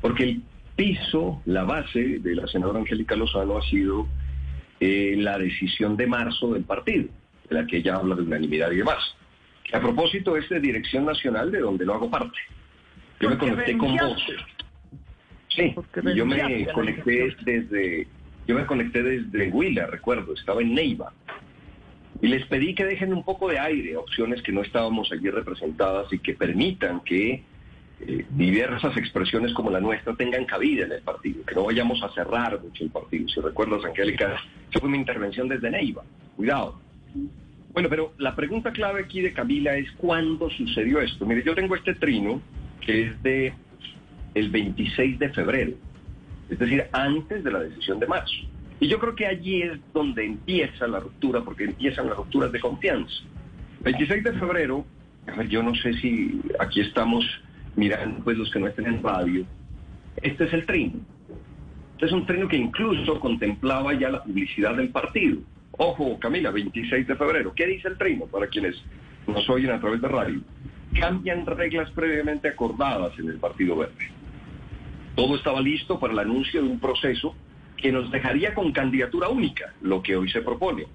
Porque 0.00 0.38
piso, 0.82 1.40
la 1.44 1.62
base 1.62 2.18
de 2.18 2.34
la 2.34 2.48
senadora 2.48 2.80
Angélica 2.80 3.14
Lozano 3.14 3.56
ha 3.56 3.62
sido 3.62 4.08
eh, 4.80 5.14
la 5.16 5.38
decisión 5.38 5.96
de 5.96 6.08
marzo 6.08 6.54
del 6.54 6.64
partido, 6.64 7.08
de 7.48 7.54
la 7.54 7.66
que 7.68 7.76
ella 7.76 7.94
habla 7.94 8.16
de 8.16 8.22
unanimidad 8.22 8.72
y 8.72 8.78
demás. 8.78 8.98
A 9.72 9.78
propósito, 9.78 10.36
es 10.36 10.48
de 10.48 10.58
Dirección 10.58 11.04
Nacional, 11.04 11.52
de 11.52 11.60
donde 11.60 11.86
no 11.86 11.94
hago 11.94 12.10
parte. 12.10 12.36
Yo 13.20 13.30
me 13.30 13.38
conecté 13.38 13.78
con 13.78 13.96
vos. 13.96 14.26
Sí, 15.50 15.72
yo 16.16 16.26
me 16.26 16.66
conecté 16.74 17.32
desde, 17.44 18.08
yo 18.48 18.56
me 18.56 18.66
conecté 18.66 19.04
desde 19.04 19.50
Huila, 19.50 19.86
recuerdo, 19.86 20.34
estaba 20.34 20.62
en 20.62 20.74
Neiva. 20.74 21.12
Y 22.20 22.26
les 22.26 22.44
pedí 22.46 22.74
que 22.74 22.84
dejen 22.84 23.14
un 23.14 23.24
poco 23.24 23.48
de 23.48 23.60
aire, 23.60 23.96
opciones 23.96 24.42
que 24.42 24.50
no 24.50 24.62
estábamos 24.62 25.12
allí 25.12 25.30
representadas 25.30 26.12
y 26.12 26.18
que 26.18 26.34
permitan 26.34 27.00
que 27.04 27.44
diversas 28.30 28.96
expresiones 28.96 29.52
como 29.52 29.70
la 29.70 29.80
nuestra 29.80 30.14
tengan 30.14 30.44
cabida 30.44 30.84
en 30.84 30.92
el 30.92 31.02
partido, 31.02 31.44
que 31.44 31.54
no 31.54 31.64
vayamos 31.64 32.02
a 32.02 32.08
cerrar 32.10 32.60
mucho 32.60 32.84
el 32.84 32.90
partido. 32.90 33.28
Si 33.28 33.40
recuerdas, 33.40 33.84
Angélica, 33.84 34.36
esa 34.70 34.80
fue 34.80 34.88
mi 34.88 34.98
intervención 34.98 35.48
desde 35.48 35.70
Neiva. 35.70 36.02
Cuidado. 36.36 36.80
Bueno, 37.72 37.88
pero 37.88 38.12
la 38.18 38.34
pregunta 38.34 38.72
clave 38.72 39.02
aquí 39.02 39.20
de 39.20 39.32
Camila 39.32 39.76
es 39.76 39.90
¿cuándo 39.92 40.50
sucedió 40.50 41.00
esto? 41.00 41.24
Mire, 41.24 41.42
yo 41.42 41.54
tengo 41.54 41.74
este 41.74 41.94
trino 41.94 42.40
que 42.80 43.06
es 43.06 43.22
de 43.22 43.54
el 44.34 44.50
26 44.50 45.18
de 45.18 45.28
febrero, 45.30 45.72
es 46.50 46.58
decir, 46.58 46.84
antes 46.92 47.44
de 47.44 47.50
la 47.50 47.60
decisión 47.60 48.00
de 48.00 48.06
marzo. 48.06 48.34
Y 48.80 48.88
yo 48.88 48.98
creo 48.98 49.14
que 49.14 49.26
allí 49.26 49.62
es 49.62 49.78
donde 49.92 50.24
empieza 50.24 50.86
la 50.86 51.00
ruptura, 51.00 51.42
porque 51.42 51.64
empiezan 51.64 52.08
las 52.08 52.16
rupturas 52.16 52.50
de 52.50 52.60
confianza. 52.60 53.14
26 53.84 54.24
de 54.24 54.32
febrero, 54.32 54.84
yo 55.48 55.62
no 55.62 55.74
sé 55.76 55.94
si 55.94 56.40
aquí 56.58 56.80
estamos 56.80 57.24
mirando, 57.76 58.22
pues 58.24 58.36
los 58.36 58.50
que 58.50 58.58
no 58.58 58.68
estén 58.68 58.86
en 58.86 59.02
radio, 59.02 59.44
este 60.20 60.44
es 60.44 60.52
el 60.52 60.66
trino. 60.66 61.00
Este 61.94 62.06
es 62.06 62.12
un 62.12 62.26
trino 62.26 62.48
que 62.48 62.56
incluso 62.56 63.20
contemplaba 63.20 63.94
ya 63.94 64.10
la 64.10 64.24
publicidad 64.24 64.74
del 64.74 64.90
partido. 64.90 65.38
Ojo, 65.72 66.18
Camila, 66.18 66.50
26 66.50 67.06
de 67.06 67.16
febrero. 67.16 67.52
¿Qué 67.54 67.66
dice 67.66 67.88
el 67.88 67.96
trino 67.96 68.26
para 68.26 68.48
quienes 68.48 68.82
nos 69.26 69.48
oyen 69.48 69.70
a 69.70 69.80
través 69.80 70.00
de 70.00 70.08
radio? 70.08 70.40
Cambian 70.98 71.46
reglas 71.46 71.90
previamente 71.92 72.48
acordadas 72.48 73.18
en 73.18 73.28
el 73.28 73.36
Partido 73.38 73.76
Verde. 73.76 74.10
Todo 75.14 75.36
estaba 75.36 75.60
listo 75.60 75.98
para 75.98 76.12
el 76.12 76.18
anuncio 76.18 76.62
de 76.62 76.68
un 76.68 76.78
proceso 76.78 77.34
que 77.76 77.92
nos 77.92 78.10
dejaría 78.10 78.54
con 78.54 78.72
candidatura 78.72 79.28
única, 79.28 79.72
lo 79.80 80.02
que 80.02 80.16
hoy 80.16 80.30
se 80.30 80.42
propone. 80.42 80.86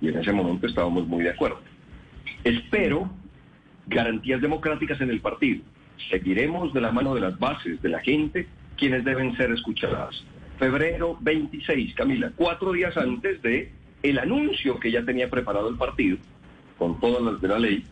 Y 0.00 0.08
en 0.08 0.18
ese 0.18 0.32
momento 0.32 0.66
estábamos 0.66 1.06
muy 1.06 1.24
de 1.24 1.30
acuerdo. 1.30 1.60
Espero 2.44 3.10
garantías 3.86 4.40
democráticas 4.40 5.00
en 5.00 5.10
el 5.10 5.20
partido. 5.20 5.62
Seguiremos 6.08 6.72
de 6.72 6.80
la 6.80 6.92
mano 6.92 7.14
de 7.14 7.20
las 7.20 7.38
bases, 7.38 7.80
de 7.82 7.88
la 7.88 8.00
gente, 8.00 8.46
quienes 8.76 9.04
deben 9.04 9.36
ser 9.36 9.50
escuchadas. 9.52 10.24
Febrero 10.58 11.16
26, 11.20 11.94
Camila, 11.94 12.32
cuatro 12.36 12.72
días 12.72 12.96
antes 12.96 13.40
de 13.42 13.72
el 14.02 14.18
anuncio 14.18 14.78
que 14.80 14.90
ya 14.90 15.04
tenía 15.04 15.28
preparado 15.28 15.68
el 15.68 15.76
partido, 15.76 16.18
con 16.78 16.98
todas 17.00 17.22
las 17.22 17.40
de 17.40 17.48
la 17.48 17.58
ley, 17.58 17.84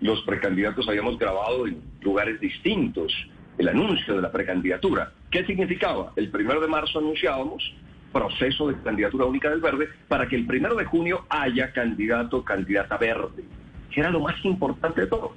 los 0.00 0.22
precandidatos 0.22 0.88
habíamos 0.88 1.18
grabado 1.18 1.66
en 1.66 1.82
lugares 2.00 2.40
distintos 2.40 3.12
el 3.58 3.68
anuncio 3.68 4.14
de 4.14 4.22
la 4.22 4.30
precandidatura. 4.30 5.12
¿Qué 5.30 5.44
significaba? 5.44 6.12
El 6.14 6.30
primero 6.30 6.60
de 6.60 6.68
marzo 6.68 7.00
anunciábamos 7.00 7.74
proceso 8.12 8.68
de 8.68 8.80
candidatura 8.82 9.26
única 9.26 9.50
del 9.50 9.60
verde 9.60 9.88
para 10.06 10.26
que 10.28 10.36
el 10.36 10.46
primero 10.46 10.74
de 10.76 10.84
junio 10.84 11.26
haya 11.28 11.72
candidato 11.72 12.44
candidata 12.44 12.96
verde, 12.96 13.44
que 13.90 14.00
era 14.00 14.10
lo 14.10 14.20
más 14.20 14.42
importante 14.44 15.02
de 15.02 15.06
todo. 15.08 15.34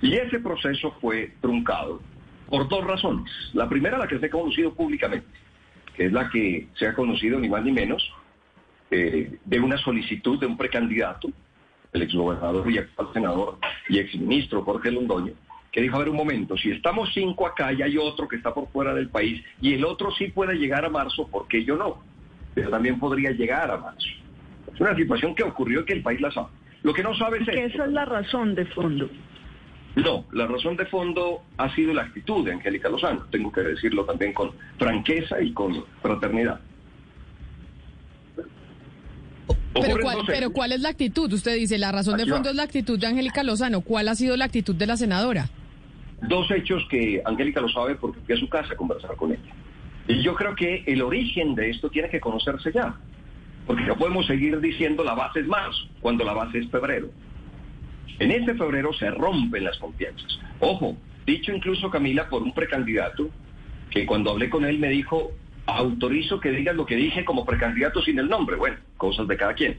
Y 0.00 0.14
ese 0.14 0.38
proceso 0.40 0.94
fue 1.00 1.32
truncado 1.40 2.00
por 2.48 2.68
dos 2.68 2.84
razones. 2.84 3.30
La 3.52 3.68
primera, 3.68 3.98
la 3.98 4.06
que 4.06 4.18
se 4.18 4.26
ha 4.26 4.30
conocido 4.30 4.72
públicamente, 4.72 5.26
que 5.94 6.06
es 6.06 6.12
la 6.12 6.30
que 6.30 6.68
se 6.74 6.86
ha 6.86 6.94
conocido 6.94 7.38
ni 7.38 7.48
más 7.48 7.64
ni 7.64 7.72
menos 7.72 8.12
eh, 8.90 9.38
de 9.44 9.60
una 9.60 9.76
solicitud 9.78 10.38
de 10.38 10.46
un 10.46 10.56
precandidato, 10.56 11.28
el 11.92 12.02
exgobernador 12.02 12.70
y 12.70 12.78
actual 12.78 13.08
senador 13.12 13.58
y 13.88 13.98
exministro 13.98 14.62
Jorge 14.62 14.90
Londoño, 14.90 15.32
que 15.72 15.82
dijo, 15.82 15.96
a 15.96 15.98
ver 16.00 16.08
un 16.08 16.16
momento, 16.16 16.56
si 16.56 16.70
estamos 16.70 17.10
cinco 17.12 17.46
acá 17.46 17.72
y 17.72 17.82
hay 17.82 17.98
otro 17.98 18.26
que 18.26 18.36
está 18.36 18.54
por 18.54 18.68
fuera 18.70 18.94
del 18.94 19.08
país 19.08 19.44
y 19.60 19.74
el 19.74 19.84
otro 19.84 20.10
sí 20.12 20.28
puede 20.28 20.54
llegar 20.54 20.84
a 20.84 20.88
marzo, 20.88 21.28
¿por 21.28 21.48
qué 21.48 21.64
yo 21.64 21.76
no? 21.76 22.02
Pero 22.54 22.70
también 22.70 22.98
podría 22.98 23.30
llegar 23.30 23.70
a 23.70 23.76
marzo. 23.76 24.08
Es 24.72 24.80
una 24.80 24.96
situación 24.96 25.34
que 25.34 25.42
ocurrió 25.42 25.80
y 25.80 25.84
que 25.84 25.94
el 25.94 26.02
país 26.02 26.20
la 26.20 26.30
sabe. 26.30 26.48
Lo 26.82 26.94
que 26.94 27.02
no 27.02 27.14
sabe 27.16 27.38
es... 27.38 27.48
Que 27.48 27.64
esa 27.64 27.84
es 27.84 27.92
la 27.92 28.04
razón 28.04 28.54
de 28.54 28.64
fondo. 28.66 29.10
No, 29.98 30.24
la 30.30 30.46
razón 30.46 30.76
de 30.76 30.86
fondo 30.86 31.42
ha 31.56 31.74
sido 31.74 31.92
la 31.92 32.02
actitud 32.02 32.44
de 32.44 32.52
Angélica 32.52 32.88
Lozano, 32.88 33.24
tengo 33.32 33.50
que 33.50 33.62
decirlo 33.62 34.04
también 34.04 34.32
con 34.32 34.52
franqueza 34.78 35.40
y 35.42 35.52
con 35.52 35.84
fraternidad. 36.00 36.60
Pero 39.74 39.96
cuál, 40.00 40.18
pero 40.26 40.50
¿cuál 40.50 40.72
es 40.72 40.80
la 40.80 40.90
actitud? 40.90 41.32
Usted 41.32 41.54
dice, 41.56 41.78
la 41.78 41.90
razón 41.90 42.16
de 42.16 42.26
fondo 42.26 42.50
es 42.50 42.54
la 42.54 42.62
actitud 42.62 42.98
de 42.98 43.08
Angélica 43.08 43.42
Lozano. 43.42 43.80
¿Cuál 43.80 44.08
ha 44.08 44.14
sido 44.14 44.36
la 44.36 44.44
actitud 44.44 44.74
de 44.74 44.86
la 44.86 44.96
senadora? 44.96 45.48
Dos 46.22 46.48
hechos 46.52 46.84
que 46.90 47.20
Angélica 47.24 47.60
lo 47.60 47.68
sabe 47.68 47.96
porque 47.96 48.20
fui 48.20 48.34
a 48.36 48.38
su 48.38 48.48
casa 48.48 48.74
a 48.74 48.76
conversar 48.76 49.16
con 49.16 49.32
ella. 49.32 49.52
Y 50.06 50.22
yo 50.22 50.34
creo 50.34 50.54
que 50.54 50.84
el 50.86 51.02
origen 51.02 51.54
de 51.56 51.70
esto 51.70 51.90
tiene 51.90 52.08
que 52.08 52.20
conocerse 52.20 52.72
ya. 52.72 52.94
Porque 53.66 53.84
no 53.84 53.96
podemos 53.96 54.26
seguir 54.26 54.58
diciendo 54.60 55.02
la 55.02 55.14
base 55.14 55.40
es 55.40 55.46
marzo, 55.46 55.86
cuando 56.00 56.24
la 56.24 56.34
base 56.34 56.58
es 56.58 56.70
febrero. 56.70 57.10
En 58.18 58.30
este 58.30 58.54
febrero 58.54 58.92
se 58.92 59.10
rompen 59.10 59.64
las 59.64 59.78
confianzas. 59.78 60.38
Ojo, 60.60 60.96
dicho 61.26 61.52
incluso 61.52 61.90
Camila 61.90 62.28
por 62.28 62.42
un 62.42 62.52
precandidato 62.52 63.30
que 63.90 64.06
cuando 64.06 64.30
hablé 64.30 64.50
con 64.50 64.64
él 64.64 64.78
me 64.78 64.88
dijo, 64.88 65.32
autorizo 65.66 66.40
que 66.40 66.50
digas 66.50 66.74
lo 66.74 66.86
que 66.86 66.96
dije 66.96 67.24
como 67.24 67.44
precandidato 67.44 68.02
sin 68.02 68.18
el 68.18 68.28
nombre. 68.28 68.56
Bueno, 68.56 68.76
cosas 68.96 69.28
de 69.28 69.36
cada 69.36 69.54
quien. 69.54 69.78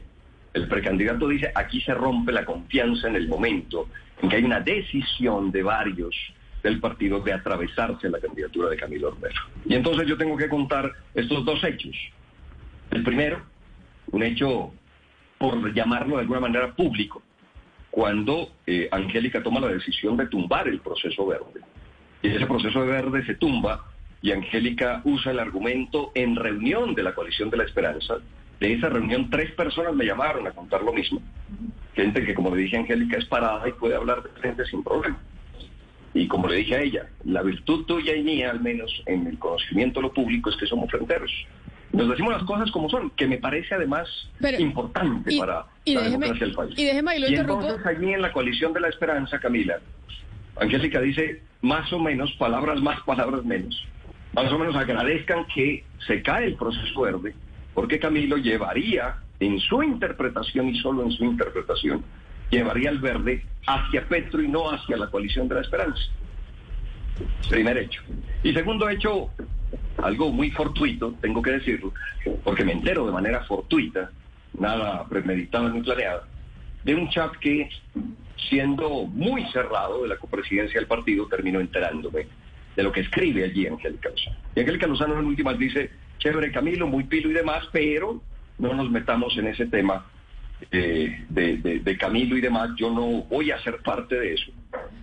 El 0.54 0.68
precandidato 0.68 1.28
dice, 1.28 1.52
aquí 1.54 1.80
se 1.80 1.94
rompe 1.94 2.32
la 2.32 2.44
confianza 2.44 3.08
en 3.08 3.16
el 3.16 3.28
momento 3.28 3.88
en 4.20 4.28
que 4.28 4.36
hay 4.36 4.44
una 4.44 4.60
decisión 4.60 5.50
de 5.50 5.62
varios 5.62 6.14
del 6.62 6.80
partido 6.80 7.20
de 7.20 7.32
atravesarse 7.32 8.08
la 8.08 8.20
candidatura 8.20 8.68
de 8.68 8.76
Camilo 8.76 9.08
Ortega. 9.08 9.48
Y 9.64 9.74
entonces 9.74 10.06
yo 10.06 10.16
tengo 10.16 10.36
que 10.36 10.48
contar 10.48 10.92
estos 11.14 11.44
dos 11.44 11.62
hechos. 11.64 11.96
El 12.90 13.02
primero, 13.02 13.42
un 14.10 14.22
hecho, 14.22 14.72
por 15.38 15.72
llamarlo 15.72 16.16
de 16.16 16.22
alguna 16.22 16.40
manera 16.40 16.74
público, 16.74 17.22
cuando 17.90 18.50
eh, 18.66 18.88
Angélica 18.90 19.42
toma 19.42 19.60
la 19.60 19.68
decisión 19.68 20.16
de 20.16 20.26
tumbar 20.26 20.68
el 20.68 20.80
proceso 20.80 21.26
verde. 21.26 21.60
Y 22.22 22.28
ese 22.28 22.46
proceso 22.46 22.82
de 22.82 22.88
verde 22.88 23.24
se 23.26 23.34
tumba 23.34 23.84
y 24.22 24.32
Angélica 24.32 25.00
usa 25.04 25.32
el 25.32 25.38
argumento 25.38 26.12
en 26.14 26.36
reunión 26.36 26.94
de 26.94 27.02
la 27.02 27.14
coalición 27.14 27.50
de 27.50 27.56
la 27.56 27.64
esperanza. 27.64 28.18
De 28.60 28.74
esa 28.74 28.90
reunión 28.90 29.30
tres 29.30 29.52
personas 29.52 29.94
me 29.94 30.04
llamaron 30.04 30.46
a 30.46 30.52
contar 30.52 30.82
lo 30.82 30.92
mismo. 30.92 31.20
Gente 31.94 32.24
que, 32.24 32.34
como 32.34 32.54
le 32.54 32.62
dije 32.62 32.76
a 32.76 32.80
Angélica, 32.80 33.18
es 33.18 33.24
parada 33.24 33.66
y 33.68 33.72
puede 33.72 33.96
hablar 33.96 34.22
de 34.22 34.28
frente 34.40 34.64
sin 34.66 34.84
problema. 34.84 35.18
Y 36.12 36.26
como 36.26 36.48
le 36.48 36.56
dije 36.56 36.76
a 36.76 36.82
ella, 36.82 37.08
la 37.24 37.42
virtud 37.42 37.86
tuya 37.86 38.14
y 38.14 38.22
mía, 38.22 38.50
al 38.50 38.60
menos 38.60 39.02
en 39.06 39.26
el 39.26 39.38
conocimiento 39.38 40.00
de 40.00 40.08
lo 40.08 40.12
público, 40.12 40.50
es 40.50 40.56
que 40.56 40.66
somos 40.66 40.90
fronteros. 40.90 41.32
Nos 41.92 42.08
decimos 42.08 42.32
las 42.32 42.44
cosas 42.44 42.70
como 42.70 42.88
son, 42.88 43.10
que 43.10 43.26
me 43.26 43.38
parece 43.38 43.74
además 43.74 44.08
importante 44.58 45.36
para 45.38 45.66
la 45.86 46.02
democracia 46.02 46.46
del 46.46 46.54
país. 46.54 46.74
Y 46.78 46.84
déjeme 46.84 47.10
ahí 47.10 47.18
lo 47.18 47.28
y 47.28 47.34
entonces 47.34 47.84
allí 47.84 48.12
en 48.12 48.22
la 48.22 48.32
coalición 48.32 48.72
de 48.72 48.80
la 48.80 48.88
esperanza, 48.88 49.40
Camila, 49.40 49.80
Angélica 50.56 51.00
dice 51.00 51.42
más 51.62 51.92
o 51.92 51.98
menos, 51.98 52.32
palabras 52.34 52.80
más, 52.80 53.00
palabras 53.02 53.44
menos 53.44 53.86
más 54.32 54.52
o 54.52 54.58
menos 54.58 54.76
agradezcan 54.76 55.46
que 55.46 55.84
se 56.06 56.22
cae 56.22 56.46
el 56.46 56.54
proceso 56.54 57.00
verde, 57.00 57.34
porque 57.74 57.98
Camilo 57.98 58.36
llevaría 58.36 59.16
en 59.40 59.58
su 59.58 59.82
interpretación 59.82 60.68
y 60.68 60.78
solo 60.80 61.02
en 61.04 61.12
su 61.12 61.24
interpretación, 61.24 62.04
llevaría 62.50 62.90
el 62.90 62.98
verde 62.98 63.44
hacia 63.66 64.06
Petro 64.06 64.42
y 64.42 64.48
no 64.48 64.70
hacia 64.70 64.96
la 64.96 65.08
coalición 65.08 65.48
de 65.48 65.56
la 65.56 65.60
esperanza. 65.62 66.00
Primer 67.48 67.76
hecho. 67.78 68.02
Y 68.42 68.52
segundo 68.52 68.88
hecho, 68.88 69.30
algo 70.02 70.30
muy 70.30 70.50
fortuito, 70.50 71.14
tengo 71.20 71.42
que 71.42 71.52
decirlo, 71.52 71.92
porque 72.44 72.64
me 72.64 72.72
entero 72.72 73.06
de 73.06 73.12
manera 73.12 73.44
fortuita, 73.44 74.10
nada 74.58 75.06
premeditado 75.08 75.68
ni 75.68 75.82
planeado, 75.82 76.24
de 76.84 76.94
un 76.94 77.08
chat 77.10 77.32
que, 77.36 77.68
siendo 78.48 79.06
muy 79.06 79.44
cerrado 79.52 80.02
de 80.02 80.08
la 80.08 80.16
copresidencia 80.16 80.80
del 80.80 80.88
partido, 80.88 81.26
terminó 81.26 81.60
enterándome 81.60 82.26
de 82.76 82.82
lo 82.82 82.92
que 82.92 83.00
escribe 83.00 83.44
allí 83.44 83.66
Angélica 83.66 84.08
Lozano. 84.08 84.36
Y 84.54 84.60
Angélica 84.60 84.86
Lozano 84.86 85.18
en 85.18 85.26
últimas 85.26 85.58
dice, 85.58 85.90
chévere 86.18 86.52
Camilo, 86.52 86.86
muy 86.86 87.04
pilo 87.04 87.30
y 87.30 87.34
demás, 87.34 87.64
pero 87.72 88.22
no 88.58 88.74
nos 88.74 88.90
metamos 88.90 89.36
en 89.36 89.48
ese 89.48 89.66
tema 89.66 90.06
eh, 90.70 91.24
de, 91.28 91.96
Camilo 91.98 92.36
y 92.36 92.40
demás, 92.40 92.70
yo 92.76 92.90
no 92.90 93.22
voy 93.24 93.50
a 93.50 93.60
ser 93.62 93.78
parte 93.78 94.18
de 94.18 94.34
eso, 94.34 94.52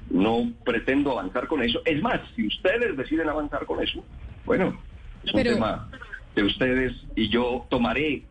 no 0.09 0.51
pretendo 0.63 1.11
avanzar 1.11 1.47
con 1.47 1.61
eso. 1.61 1.81
Es 1.85 2.01
más, 2.01 2.21
si 2.35 2.47
ustedes 2.47 2.95
deciden 2.95 3.29
avanzar 3.29 3.65
con 3.65 3.81
eso, 3.81 4.03
bueno, 4.45 4.79
es 5.27 5.33
un 5.33 5.43
tema 5.43 5.89
de 6.35 6.43
ustedes 6.43 6.93
y 7.15 7.29
yo 7.29 7.65
tomaré 7.69 8.23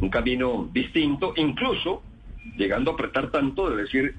un 0.00 0.10
camino 0.10 0.68
distinto, 0.72 1.32
incluso 1.36 2.02
llegando 2.56 2.90
a 2.90 2.94
apretar 2.94 3.30
tanto 3.30 3.70
de 3.70 3.82
decir, 3.82 4.16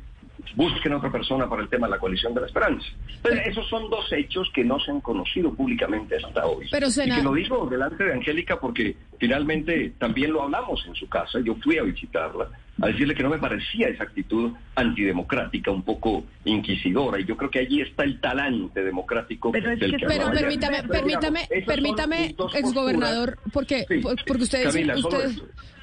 busquen 0.55 0.93
otra 0.93 1.11
persona 1.11 1.49
para 1.49 1.61
el 1.61 1.69
tema 1.69 1.87
de 1.87 1.91
la 1.91 1.99
coalición 1.99 2.33
de 2.33 2.41
la 2.41 2.47
esperanza. 2.47 2.85
Entonces, 3.07 3.47
esos 3.47 3.67
son 3.69 3.89
dos 3.89 4.11
hechos 4.11 4.49
que 4.53 4.63
no 4.63 4.79
se 4.79 4.91
han 4.91 5.01
conocido 5.01 5.53
públicamente 5.53 6.17
hasta 6.17 6.45
hoy. 6.45 6.67
Pero, 6.71 6.87
y 6.87 7.09
que 7.09 7.23
lo 7.23 7.33
digo 7.33 7.67
delante 7.69 8.03
de 8.03 8.13
Angélica 8.13 8.59
porque 8.59 8.95
finalmente 9.19 9.93
también 9.97 10.33
lo 10.33 10.43
hablamos 10.43 10.85
en 10.87 10.95
su 10.95 11.07
casa, 11.07 11.39
yo 11.39 11.55
fui 11.55 11.77
a 11.77 11.83
visitarla, 11.83 12.49
a 12.81 12.87
decirle 12.87 13.15
que 13.15 13.23
no 13.23 13.29
me 13.29 13.37
parecía 13.37 13.87
esa 13.87 14.03
actitud 14.03 14.51
antidemocrática, 14.75 15.71
un 15.71 15.83
poco 15.83 16.25
inquisidora, 16.45 17.19
y 17.19 17.25
yo 17.25 17.37
creo 17.37 17.49
que 17.49 17.59
allí 17.59 17.81
está 17.81 18.03
el 18.03 18.19
talante 18.19 18.83
democrático 18.83 19.51
pero 19.51 19.69
del 19.69 19.97
que, 19.97 20.05
Pero 20.05 20.31
permítame, 20.31 20.83
permítame, 20.83 21.47
permítame, 21.65 22.35
exgobernador, 22.53 23.37
porque, 23.51 23.85
porque 24.27 24.43
usted 24.43 24.65
dice, 24.65 24.93
usted, 24.95 25.31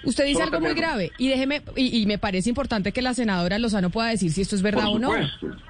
usted 0.05 0.25
dice 0.25 0.43
algo 0.43 0.61
muy 0.61 0.75
grave, 0.75 1.13
y 1.19 1.29
déjeme, 1.29 1.63
y, 1.77 2.07
me 2.07 2.19
parece 2.19 2.49
importante 2.49 2.93
que 2.93 3.03
la 3.03 3.15
senadora 3.15 3.59
Lozano 3.59 3.91
pueda 3.91 4.09
decir 4.09 4.33
si 4.33 4.41
esto 4.41 4.57
es 4.57 4.63
verdad 4.63 4.89
o 4.89 4.99
no. 4.99 5.13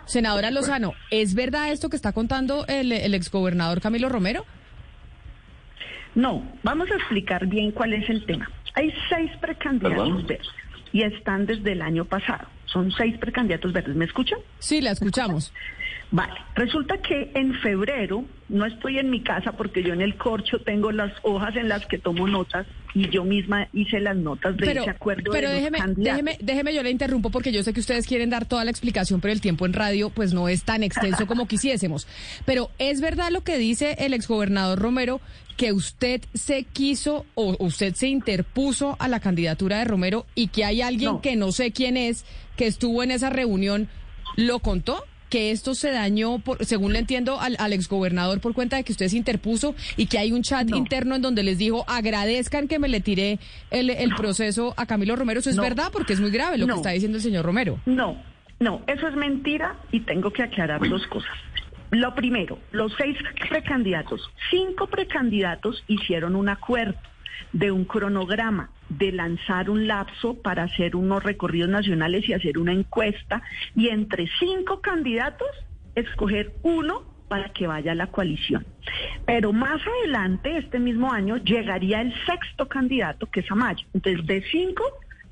Senadora 0.07 0.51
Lozano, 0.51 0.95
¿es 1.11 1.35
verdad 1.35 1.71
esto 1.71 1.89
que 1.89 1.97
está 1.97 2.13
contando 2.13 2.65
el, 2.67 2.93
el 2.93 3.15
exgobernador 3.15 3.81
Camilo 3.81 4.09
Romero? 4.09 4.45
No, 6.15 6.43
vamos 6.63 6.91
a 6.91 6.97
explicar 6.97 7.47
bien 7.47 7.71
cuál 7.71 7.93
es 7.93 8.09
el 8.11 8.25
tema. 8.27 8.51
Hay 8.75 8.93
seis 9.09 9.31
precandidatos 9.41 10.27
verdes 10.27 10.47
y 10.93 11.03
están 11.03 11.47
desde 11.47 11.73
el 11.73 11.83
año 11.83 12.05
pasado. 12.05 12.49
Son 12.67 12.91
seis 12.93 13.17
precandidatos 13.19 13.73
verdes. 13.73 13.97
¿Me 13.97 14.05
escuchan? 14.05 14.39
Sí, 14.59 14.81
la 14.81 14.93
escuchamos. 14.93 15.53
Vale, 16.11 16.35
resulta 16.55 16.99
que 16.99 17.31
en 17.35 17.55
febrero, 17.61 18.25
no 18.51 18.67
estoy 18.67 18.99
en 18.99 19.11
mi 19.11 19.23
casa 19.23 19.53
porque 19.53 19.83
yo 19.83 19.95
en 19.95 20.03
el 20.03 20.17
corcho 20.17 20.59
tengo 20.59 20.91
las 20.91 21.13
hojas 21.23 21.55
en 21.57 21.69
las 21.69 21.87
que 21.87 21.99
tomo 21.99 22.27
notas 22.27 22.67
y 22.95 23.09
yo 23.09 23.25
misma 23.25 23.69
hice 23.73 24.01
las 24.01 24.17
notas 24.17 24.57
de 24.57 24.73
ese 24.73 24.91
acuerdo. 24.91 25.31
Pero 25.31 25.51
déjeme, 25.51 25.79
déjeme, 25.97 26.37
déjeme, 26.41 26.75
yo 26.75 26.83
le 26.83 26.91
interrumpo 26.91 27.31
porque 27.31 27.53
yo 27.53 27.63
sé 27.63 27.73
que 27.73 27.81
ustedes 27.81 28.07
quieren 28.07 28.29
dar 28.29 28.47
toda 28.47 28.65
la 28.65 28.73
explicación, 28.73 29.21
pero 29.21 29.33
el 29.33 29.41
tiempo 29.41 29.67
en 29.67 29.73
radio 29.73 30.11
pues 30.11 30.35
no 30.35 30.49
es 30.49 30.65
tan 30.65 30.83
extenso 30.83 31.27
como 31.27 31.47
quisiésemos. 31.49 32.09
Pero 32.45 32.71
es 32.79 33.01
verdad 33.01 33.31
lo 33.31 33.43
que 33.43 33.57
dice 33.57 33.95
el 34.01 34.15
exgobernador 34.15 34.79
Romero 34.79 35.21
que 35.57 35.73
usted 35.73 36.23
se 36.35 36.65
quiso 36.65 37.27
o 37.35 37.57
usted 37.61 37.95
se 37.95 38.09
interpuso 38.09 38.97
a 38.99 39.07
la 39.07 39.21
candidatura 39.21 39.79
de 39.79 39.85
Romero 39.85 40.27
y 40.35 40.49
que 40.49 40.65
hay 40.65 40.83
alguien 40.83 41.21
que 41.21 41.37
no 41.37 41.53
sé 41.53 41.71
quién 41.71 41.97
es 41.97 42.25
que 42.57 42.67
estuvo 42.67 43.03
en 43.03 43.11
esa 43.11 43.31
reunión, 43.31 43.89
¿lo 44.37 44.59
contó? 44.59 45.05
Que 45.31 45.53
esto 45.53 45.75
se 45.75 45.91
dañó, 45.91 46.41
por, 46.41 46.65
según 46.67 46.93
le 46.93 46.99
entiendo, 46.99 47.41
al, 47.41 47.57
al, 47.59 47.73
exgobernador 47.73 48.41
por 48.41 48.53
cuenta 48.53 48.77
de 48.77 48.85
que 48.85 48.93
usted 48.93 49.09
se 49.09 49.17
interpuso 49.17 49.75
y 49.97 50.07
que 50.07 50.19
hay 50.19 50.33
un 50.33 50.43
chat 50.43 50.69
interno 50.71 51.15
en 51.15 51.23
donde 51.23 51.43
les 51.43 51.57
dijo 51.57 51.85
agradezcan 51.89 52.69
que 52.69 52.79
me 52.79 52.89
le 52.89 53.01
tiré 53.01 53.39
el, 53.71 53.89
el 53.89 54.15
proceso 54.15 54.75
a 54.77 54.85
Camilo 54.87 55.17
Romero. 55.17 55.41
¿Eso 55.41 55.51
es 55.51 55.57
verdad? 55.57 55.91
Porque 55.93 56.13
es 56.13 56.21
muy 56.21 56.31
grave 56.31 56.59
lo 56.59 56.67
que 56.67 56.75
está 56.75 56.91
diciendo 56.91 57.17
el 57.17 57.23
señor 57.23 57.47
Romero. 57.47 57.79
No, 57.87 58.21
no, 58.59 58.83
eso 58.87 59.09
es 59.09 59.17
mentira 59.17 59.77
y 59.93 60.01
tengo 60.01 60.31
que 60.33 60.43
aclarar 60.43 60.87
dos 60.87 61.07
cosas. 61.07 61.31
Lo 61.91 62.15
primero, 62.15 62.59
los 62.73 62.93
seis 62.99 63.17
precandidatos, 63.49 64.21
cinco 64.51 64.87
precandidatos 64.87 65.83
hicieron 65.89 66.37
un 66.37 66.49
acuerdo 66.49 66.99
de 67.53 67.73
un 67.73 67.85
cronograma, 67.85 68.71
de 68.91 69.13
lanzar 69.13 69.71
un 69.71 69.87
lapso 69.87 70.35
para 70.43 70.65
hacer 70.65 70.97
unos 70.97 71.23
recorridos 71.23 71.71
nacionales 71.71 72.29
y 72.29 72.33
hacer 72.33 72.59
una 72.59 72.73
encuesta 72.73 73.43
y 73.75 73.89
entre 73.89 74.29
cinco 74.39 74.81
candidatos 74.81 75.49
escoger 75.95 76.53
uno 76.63 77.05
para 77.29 77.51
que 77.51 77.67
vaya 77.67 77.93
a 77.93 77.95
la 77.95 78.09
coalición. 78.09 78.67
Pero 79.25 79.53
más 79.53 79.81
adelante, 79.87 80.59
este 80.59 80.81
mismo 80.81 81.13
año, 81.13 81.37
llegaría 81.37 82.01
el 82.01 82.13
sexto 82.27 82.69
candidato, 82.69 83.27
que 83.27 83.41
es 83.41 83.51
Amaya. 83.51 83.87
Entonces, 83.95 84.27
de 84.27 84.43
cinco 84.51 84.83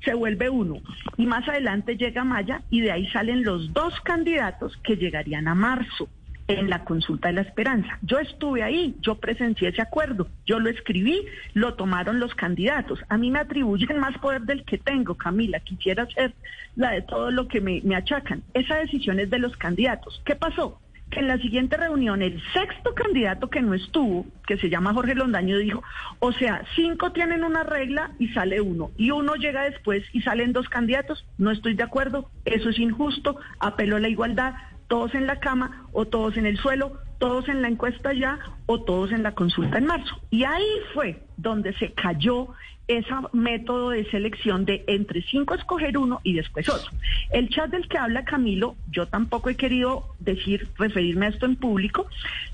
se 0.03 0.13
vuelve 0.13 0.49
uno. 0.49 0.75
Y 1.17 1.25
más 1.25 1.47
adelante 1.49 1.97
llega 1.97 2.21
Amaya 2.21 2.61
y 2.69 2.81
de 2.81 2.91
ahí 2.93 3.05
salen 3.07 3.43
los 3.43 3.73
dos 3.73 3.93
candidatos 4.01 4.77
que 4.77 4.95
llegarían 4.95 5.49
a 5.49 5.55
marzo 5.55 6.07
en 6.49 6.69
la 6.69 6.83
consulta 6.83 7.27
de 7.27 7.35
la 7.35 7.41
esperanza. 7.41 7.97
Yo 8.01 8.17
estuve 8.19 8.63
ahí, 8.63 8.95
yo 9.01 9.15
presencié 9.15 9.69
ese 9.69 9.81
acuerdo, 9.81 10.27
yo 10.45 10.59
lo 10.59 10.69
escribí, 10.69 11.25
lo 11.53 11.75
tomaron 11.75 12.19
los 12.19 12.33
candidatos. 12.33 12.99
A 13.07 13.17
mí 13.17 13.29
me 13.29 13.39
atribuyen 13.39 13.99
más 13.99 14.17
poder 14.17 14.41
del 14.41 14.65
que 14.65 14.79
tengo, 14.79 15.15
Camila, 15.15 15.59
quisiera 15.59 16.07
ser 16.07 16.33
la 16.75 16.91
de 16.91 17.03
todo 17.03 17.29
lo 17.29 17.47
que 17.47 17.61
me, 17.61 17.95
achacan. 17.95 18.41
Esa 18.53 18.75
decisión 18.77 19.19
es 19.19 19.29
de 19.29 19.39
los 19.39 19.55
candidatos. 19.57 20.21
¿Qué 20.25 20.35
pasó? 20.35 20.79
que 21.11 21.21
en 21.21 21.27
la 21.27 21.39
siguiente 21.39 21.75
reunión 21.75 22.21
el 22.21 22.39
sexto 22.53 22.93
candidato 22.93 23.49
que 23.49 23.63
no 23.63 23.73
estuvo, 23.73 24.27
que 24.45 24.57
se 24.57 24.69
llama 24.69 24.93
Jorge 24.93 25.15
Londaño, 25.15 25.57
dijo, 25.57 25.81
o 26.19 26.31
sea, 26.33 26.61
cinco 26.75 27.11
tienen 27.13 27.43
una 27.43 27.63
regla 27.63 28.11
y 28.19 28.27
sale 28.27 28.61
uno, 28.61 28.91
y 28.95 29.09
uno 29.09 29.33
llega 29.33 29.63
después 29.63 30.03
y 30.13 30.21
salen 30.21 30.53
dos 30.53 30.69
candidatos, 30.69 31.25
no 31.39 31.49
estoy 31.49 31.73
de 31.73 31.81
acuerdo, 31.81 32.29
eso 32.45 32.69
es 32.69 32.77
injusto, 32.77 33.39
apelo 33.59 33.95
a 33.95 33.99
la 33.99 34.07
igualdad, 34.07 34.53
todos 34.89 35.15
en 35.15 35.25
la 35.25 35.39
cama 35.39 35.85
o 35.93 36.05
todos 36.05 36.35
en 36.35 36.45
el 36.45 36.57
suelo, 36.57 36.99
todos 37.19 37.47
en 37.47 37.61
la 37.61 37.69
encuesta 37.69 38.11
ya 38.11 38.39
o 38.65 38.81
todos 38.81 39.13
en 39.13 39.23
la 39.23 39.33
consulta 39.33 39.77
en 39.77 39.85
marzo. 39.85 40.19
Y 40.29 40.43
ahí 40.43 40.67
fue 40.93 41.23
donde 41.37 41.73
se 41.75 41.93
cayó 41.93 42.49
ese 42.89 43.13
método 43.33 43.91
de 43.91 44.09
selección 44.09 44.65
de 44.65 44.83
entre 44.87 45.21
cinco 45.21 45.53
escoger 45.53 45.95
uno 45.95 46.21
y 46.23 46.33
después 46.33 46.67
otro. 46.67 46.89
El 47.31 47.49
chat 47.49 47.69
del 47.69 47.87
que 47.87 47.99
habla 47.99 48.25
Camilo, 48.25 48.75
yo 48.89 49.05
tampoco 49.05 49.51
he 49.51 49.55
querido 49.55 50.05
decir, 50.19 50.67
referirme 50.75 51.27
a 51.27 51.29
esto 51.29 51.45
en 51.45 51.55
público. 51.55 52.07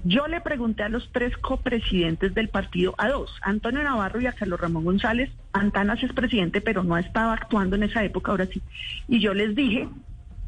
Yo 0.04 0.28
le 0.28 0.42
pregunté 0.42 0.84
a 0.84 0.90
los 0.90 1.10
tres 1.14 1.38
copresidentes 1.38 2.34
del 2.34 2.50
partido, 2.50 2.96
a 2.98 3.08
dos, 3.08 3.34
Antonio 3.44 3.82
Navarro 3.82 4.20
y 4.20 4.28
a 4.28 4.34
Carlos 4.34 4.60
Ramón 4.60 4.84
González. 4.84 5.32
Antanas 5.54 6.04
es 6.04 6.12
presidente, 6.12 6.60
pero 6.60 6.84
no 6.84 6.98
estaba 6.98 7.32
actuando 7.32 7.78
en 7.78 7.84
esa 7.84 8.04
época, 8.04 8.32
ahora 8.32 8.46
sí. 8.48 8.62
Y 9.08 9.22
yo 9.22 9.34
les 9.34 9.56
dije, 9.56 9.88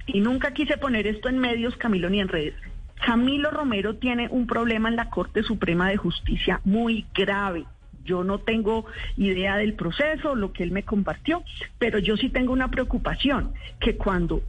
y 0.08 0.22
nunca 0.22 0.52
quise 0.52 0.78
poner 0.78 1.06
esto 1.06 1.30
en 1.30 1.38
medios, 1.38 1.76
Camilo, 1.78 2.10
ni 2.10 2.20
en 2.20 2.30
redes. 2.30 2.56
Camilo 3.06 3.52
Romero 3.52 3.96
tiene 3.96 4.28
un 4.30 4.48
problema 4.48 4.89
en 4.89 4.96
la 4.96 5.10
Corte 5.10 5.43
Suprema 5.43 5.89
de 5.89 5.98
Justicia 5.98 6.62
muy 6.63 7.06
grave. 7.13 7.65
Yo 8.04 8.24
no 8.24 8.39
tengo 8.39 8.86
idea 9.17 9.58
del 9.58 9.74
proceso, 9.74 10.36
lo 10.36 10.54
que 10.54 10.63
él 10.63 10.72
me 10.72 10.84
compartió, 10.84 11.43
pero 11.78 12.00
yo 12.00 12.15
sí 12.17 12.30
tengo 12.30 12.54
una 12.54 12.72
preocupación, 12.72 13.54
que 13.80 13.98
cuando 13.98 14.41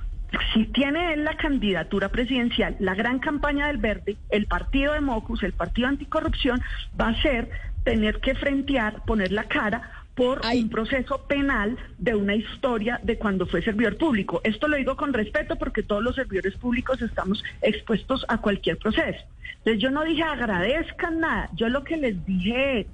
si 0.53 0.67
tiene 0.67 1.15
él 1.15 1.25
la 1.25 1.37
candidatura 1.37 2.11
presidencial, 2.11 2.77
la 2.79 2.95
gran 2.95 3.19
campaña 3.19 3.67
del 3.67 3.79
verde, 3.79 4.17
el 4.31 4.47
partido 4.47 4.93
de 4.93 5.01
Mocus, 5.01 5.43
el 5.43 5.55
partido 5.55 5.89
anticorrupción, 5.89 6.61
va 7.01 7.09
a 7.09 7.23
ser 7.23 7.51
tener 7.85 8.21
que 8.21 8.35
frentear, 8.35 9.03
poner 9.07 9.33
la 9.33 9.45
cara 9.45 9.98
por 10.19 10.41
un 10.45 10.69
proceso 10.69 11.19
penal 11.29 11.79
de 11.97 12.17
una 12.17 12.35
historia 12.35 12.99
de 13.05 13.17
cuando 13.19 13.47
fue 13.47 13.63
servidor 13.63 13.97
público. 13.97 14.41
Esto 14.43 14.67
lo 14.67 14.77
digo 14.77 14.97
con 14.97 15.13
respeto 15.13 15.55
porque 15.55 15.85
todos 15.85 16.03
los 16.03 16.17
servidores 16.17 16.57
públicos 16.57 17.01
estamos 17.01 17.45
expuestos 17.63 18.27
a 18.27 18.39
cualquier 18.39 18.79
proceso. 18.79 19.25
Entonces 19.59 19.81
yo 19.81 19.93
no 19.93 20.03
dije 20.03 20.25
agradezcan 20.25 21.21
nada, 21.21 21.49
yo 21.55 21.69
lo 21.69 21.85
que 21.85 21.97
les 21.97 22.27
dije 22.27 22.89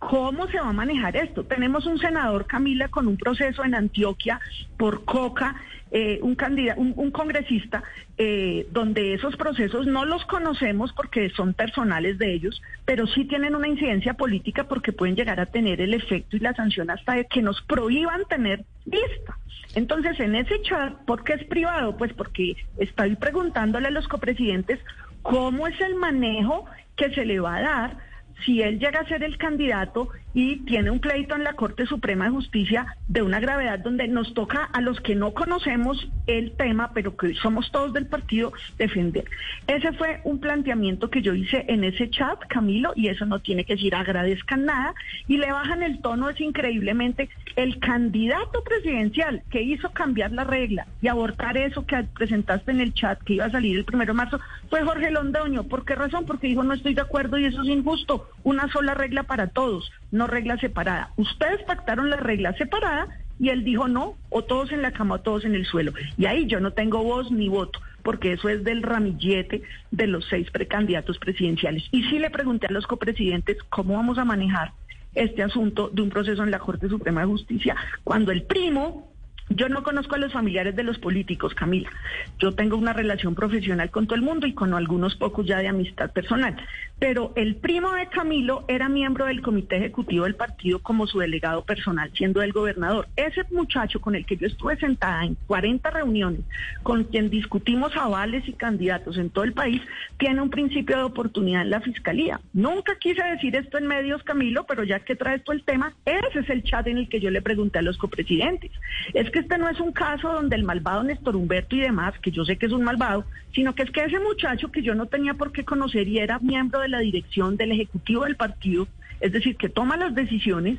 ¿Cómo 0.00 0.46
se 0.46 0.58
va 0.58 0.70
a 0.70 0.72
manejar 0.72 1.14
esto? 1.14 1.44
Tenemos 1.44 1.84
un 1.84 1.98
senador, 1.98 2.46
Camila, 2.46 2.88
con 2.88 3.06
un 3.06 3.18
proceso 3.18 3.62
en 3.64 3.74
Antioquia 3.74 4.40
por 4.78 5.04
coca, 5.04 5.56
eh, 5.92 6.20
un, 6.22 6.34
candidato, 6.36 6.80
un, 6.80 7.10
congresista, 7.10 7.82
eh, 8.16 8.66
donde 8.70 9.14
esos 9.14 9.36
procesos 9.36 9.86
no 9.86 10.04
los 10.04 10.24
conocemos 10.26 10.92
porque 10.92 11.30
son 11.30 11.54
personales 11.54 12.18
de 12.18 12.32
ellos, 12.32 12.62
pero 12.84 13.06
sí 13.08 13.24
tienen 13.24 13.54
una 13.56 13.68
incidencia 13.68 14.14
política 14.14 14.64
porque 14.68 14.92
pueden 14.92 15.16
llegar 15.16 15.40
a 15.40 15.46
tener 15.46 15.80
el 15.80 15.94
efecto 15.94 16.36
y 16.36 16.40
la 16.40 16.54
sanción 16.54 16.90
hasta 16.90 17.14
de 17.14 17.26
que 17.26 17.42
nos 17.42 17.60
prohíban 17.62 18.24
tener 18.28 18.64
lista. 18.84 19.36
Entonces, 19.74 20.18
en 20.20 20.34
ese 20.34 20.62
chat, 20.62 20.94
¿por 21.06 21.24
qué 21.24 21.34
es 21.34 21.44
privado? 21.44 21.96
Pues 21.96 22.12
porque 22.12 22.56
estoy 22.78 23.16
preguntándole 23.16 23.88
a 23.88 23.92
los 23.92 24.08
copresidentes 24.08 24.80
cómo 25.22 25.66
es 25.66 25.80
el 25.80 25.94
manejo 25.96 26.66
que 26.96 27.10
se 27.14 27.24
le 27.24 27.40
va 27.40 27.56
a 27.56 27.62
dar 27.62 28.10
si 28.44 28.62
él 28.62 28.78
llega 28.78 29.00
a 29.00 29.08
ser 29.08 29.22
el 29.22 29.36
candidato 29.38 30.08
y 30.34 30.58
tiene 30.64 30.90
un 30.90 31.00
pleito 31.00 31.34
en 31.34 31.44
la 31.44 31.54
Corte 31.54 31.86
Suprema 31.86 32.26
de 32.26 32.30
Justicia 32.30 32.96
de 33.08 33.22
una 33.22 33.40
gravedad 33.40 33.78
donde 33.78 34.06
nos 34.08 34.32
toca 34.34 34.64
a 34.64 34.80
los 34.80 35.00
que 35.00 35.14
no 35.14 35.32
conocemos 35.32 36.08
el 36.26 36.52
tema, 36.52 36.92
pero 36.94 37.16
que 37.16 37.34
somos 37.34 37.70
todos 37.72 37.92
del 37.92 38.06
partido, 38.06 38.52
defender. 38.78 39.24
Ese 39.66 39.92
fue 39.92 40.20
un 40.24 40.38
planteamiento 40.38 41.10
que 41.10 41.22
yo 41.22 41.34
hice 41.34 41.64
en 41.68 41.84
ese 41.84 42.10
chat, 42.10 42.38
Camilo, 42.48 42.92
y 42.94 43.08
eso 43.08 43.26
no 43.26 43.40
tiene 43.40 43.64
que 43.64 43.74
decir 43.74 43.94
agradezcan 43.94 44.64
nada, 44.64 44.94
y 45.26 45.38
le 45.38 45.50
bajan 45.50 45.82
el 45.82 46.00
tono, 46.00 46.30
es 46.30 46.40
increíblemente 46.40 47.28
el 47.56 47.78
candidato 47.80 48.62
presidencial 48.62 49.42
que 49.50 49.62
hizo 49.62 49.90
cambiar 49.90 50.32
la 50.32 50.44
regla 50.44 50.86
y 51.02 51.08
abortar 51.08 51.56
eso 51.56 51.84
que 51.86 52.04
presentaste 52.14 52.70
en 52.70 52.80
el 52.80 52.94
chat 52.94 53.20
que 53.22 53.34
iba 53.34 53.46
a 53.46 53.50
salir 53.50 53.76
el 53.76 53.84
primero 53.84 54.12
de 54.12 54.16
marzo 54.16 54.40
fue 54.68 54.82
Jorge 54.82 55.10
Londoño. 55.10 55.64
¿Por 55.64 55.84
qué 55.84 55.94
razón? 55.94 56.24
Porque 56.26 56.46
dijo 56.46 56.62
no 56.62 56.74
estoy 56.74 56.94
de 56.94 57.00
acuerdo 57.00 57.38
y 57.38 57.44
eso 57.44 57.62
es 57.62 57.68
injusto. 57.68 58.28
Una 58.44 58.70
sola 58.70 58.94
regla 58.94 59.24
para 59.24 59.48
todos 59.48 59.90
regla 60.26 60.56
separada. 60.58 61.10
Ustedes 61.16 61.62
pactaron 61.62 62.10
la 62.10 62.16
regla 62.16 62.52
separada 62.54 63.08
y 63.38 63.48
él 63.48 63.64
dijo 63.64 63.88
no, 63.88 64.16
o 64.28 64.44
todos 64.44 64.70
en 64.70 64.82
la 64.82 64.92
cama 64.92 65.16
o 65.16 65.20
todos 65.20 65.44
en 65.44 65.54
el 65.54 65.64
suelo. 65.64 65.92
Y 66.18 66.26
ahí 66.26 66.46
yo 66.46 66.60
no 66.60 66.72
tengo 66.72 67.02
voz 67.02 67.30
ni 67.30 67.48
voto, 67.48 67.80
porque 68.02 68.32
eso 68.32 68.48
es 68.48 68.64
del 68.64 68.82
ramillete 68.82 69.62
de 69.90 70.06
los 70.06 70.26
seis 70.28 70.50
precandidatos 70.50 71.18
presidenciales. 71.18 71.84
Y 71.90 72.02
sí 72.04 72.18
le 72.18 72.30
pregunté 72.30 72.66
a 72.66 72.72
los 72.72 72.86
copresidentes 72.86 73.56
cómo 73.70 73.94
vamos 73.94 74.18
a 74.18 74.24
manejar 74.24 74.72
este 75.14 75.42
asunto 75.42 75.88
de 75.88 76.02
un 76.02 76.10
proceso 76.10 76.42
en 76.42 76.50
la 76.50 76.58
Corte 76.58 76.88
Suprema 76.88 77.22
de 77.22 77.26
Justicia 77.26 77.74
cuando 78.04 78.30
el 78.30 78.42
primo 78.42 79.09
Yo 79.52 79.68
no 79.68 79.82
conozco 79.82 80.14
a 80.14 80.18
los 80.18 80.32
familiares 80.32 80.76
de 80.76 80.84
los 80.84 80.98
políticos, 80.98 81.54
Camila. 81.54 81.90
Yo 82.38 82.52
tengo 82.52 82.76
una 82.76 82.92
relación 82.92 83.34
profesional 83.34 83.90
con 83.90 84.06
todo 84.06 84.14
el 84.14 84.22
mundo 84.22 84.46
y 84.46 84.54
con 84.54 84.74
algunos 84.74 85.16
pocos 85.16 85.44
ya 85.44 85.58
de 85.58 85.66
amistad 85.66 86.12
personal. 86.12 86.56
Pero 87.00 87.32
el 87.34 87.56
primo 87.56 87.92
de 87.92 88.06
Camilo 88.06 88.64
era 88.68 88.88
miembro 88.88 89.26
del 89.26 89.42
comité 89.42 89.78
ejecutivo 89.78 90.24
del 90.24 90.36
partido 90.36 90.78
como 90.78 91.08
su 91.08 91.18
delegado 91.18 91.64
personal, 91.64 92.12
siendo 92.14 92.42
el 92.42 92.52
gobernador. 92.52 93.08
Ese 93.16 93.42
muchacho 93.50 94.00
con 94.00 94.14
el 94.14 94.24
que 94.24 94.36
yo 94.36 94.46
estuve 94.46 94.76
sentada 94.76 95.24
en 95.24 95.36
40 95.48 95.90
reuniones, 95.90 96.42
con 96.84 97.02
quien 97.02 97.28
discutimos 97.28 97.96
avales 97.96 98.46
y 98.46 98.52
candidatos 98.52 99.18
en 99.18 99.30
todo 99.30 99.42
el 99.42 99.52
país, 99.52 99.82
tiene 100.16 100.42
un 100.42 100.50
principio 100.50 100.96
de 100.96 101.02
oportunidad 101.02 101.62
en 101.62 101.70
la 101.70 101.80
fiscalía. 101.80 102.40
Nunca 102.52 102.94
quise 103.00 103.24
decir 103.24 103.56
esto 103.56 103.78
en 103.78 103.88
medios, 103.88 104.22
Camilo, 104.22 104.64
pero 104.64 104.84
ya 104.84 105.00
que 105.00 105.16
trae 105.16 105.36
esto 105.36 105.50
el 105.50 105.64
tema, 105.64 105.92
ese 106.04 106.38
es 106.38 106.50
el 106.50 106.62
chat 106.62 106.86
en 106.86 106.98
el 106.98 107.08
que 107.08 107.18
yo 107.18 107.30
le 107.30 107.42
pregunté 107.42 107.80
a 107.80 107.82
los 107.82 107.96
copresidentes. 107.96 108.70
Es 109.12 109.28
que 109.30 109.39
este 109.40 109.58
no 109.58 109.68
es 109.68 109.80
un 109.80 109.92
caso 109.92 110.32
donde 110.32 110.56
el 110.56 110.64
malvado 110.64 111.02
Néstor 111.02 111.36
Humberto 111.36 111.76
y 111.76 111.80
demás, 111.80 112.14
que 112.20 112.30
yo 112.30 112.44
sé 112.44 112.56
que 112.56 112.66
es 112.66 112.72
un 112.72 112.84
malvado, 112.84 113.24
sino 113.52 113.74
que 113.74 113.82
es 113.82 113.90
que 113.90 114.04
ese 114.04 114.20
muchacho 114.20 114.70
que 114.70 114.82
yo 114.82 114.94
no 114.94 115.06
tenía 115.06 115.34
por 115.34 115.52
qué 115.52 115.64
conocer 115.64 116.08
y 116.08 116.18
era 116.18 116.38
miembro 116.38 116.80
de 116.80 116.88
la 116.88 117.00
dirección 117.00 117.56
del 117.56 117.72
Ejecutivo 117.72 118.24
del 118.24 118.36
partido, 118.36 118.86
es 119.20 119.32
decir, 119.32 119.56
que 119.56 119.68
toma 119.68 119.96
las 119.96 120.14
decisiones, 120.14 120.78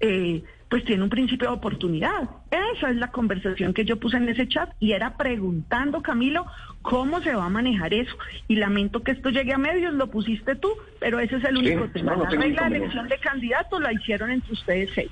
eh, 0.00 0.42
pues 0.68 0.84
tiene 0.84 1.02
un 1.02 1.10
principio 1.10 1.48
de 1.48 1.54
oportunidad. 1.54 2.30
Esa 2.76 2.90
es 2.90 2.96
la 2.96 3.10
conversación 3.10 3.74
que 3.74 3.84
yo 3.84 3.98
puse 3.98 4.18
en 4.18 4.28
ese 4.28 4.46
chat 4.46 4.70
y 4.78 4.92
era 4.92 5.16
preguntando, 5.16 6.00
Camilo, 6.00 6.46
cómo 6.82 7.20
se 7.20 7.34
va 7.34 7.46
a 7.46 7.50
manejar 7.50 7.92
eso. 7.92 8.16
Y 8.46 8.56
lamento 8.56 9.02
que 9.02 9.10
esto 9.10 9.30
llegue 9.30 9.52
a 9.52 9.58
medios, 9.58 9.92
lo 9.94 10.06
pusiste 10.08 10.54
tú, 10.54 10.70
pero 11.00 11.18
ese 11.18 11.36
es 11.36 11.44
el 11.44 11.56
único 11.56 11.88
tema. 11.88 12.14
la 12.16 12.30
regla 12.30 12.68
de 12.68 12.76
elección 12.76 13.08
de 13.08 13.18
candidatos 13.18 13.80
la 13.80 13.92
hicieron 13.92 14.30
entre 14.30 14.52
ustedes 14.52 14.90
seis. 14.94 15.10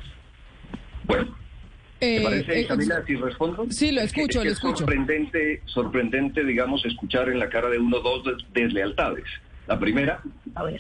Bueno. 1.05 1.48
¿Te 1.99 2.19
eh, 2.19 2.21
parece, 2.23 2.61
eh, 2.61 2.67
Camila, 2.67 3.03
si 3.07 3.17
respondo? 3.17 3.67
Sí, 3.71 3.93
lo 3.93 4.01
escucho, 4.03 4.45
lo 4.45 4.51
escucho. 4.51 4.79
Sorprendente, 4.79 5.63
sorprendente, 5.67 6.45
digamos, 6.45 6.85
escuchar 6.85 7.29
en 7.29 7.39
la 7.39 7.49
cara 7.49 7.69
de 7.69 7.79
uno 7.79 8.01
dos 8.01 8.23
deslealtades. 8.53 9.25
La 9.67 9.79
primera, 9.79 10.23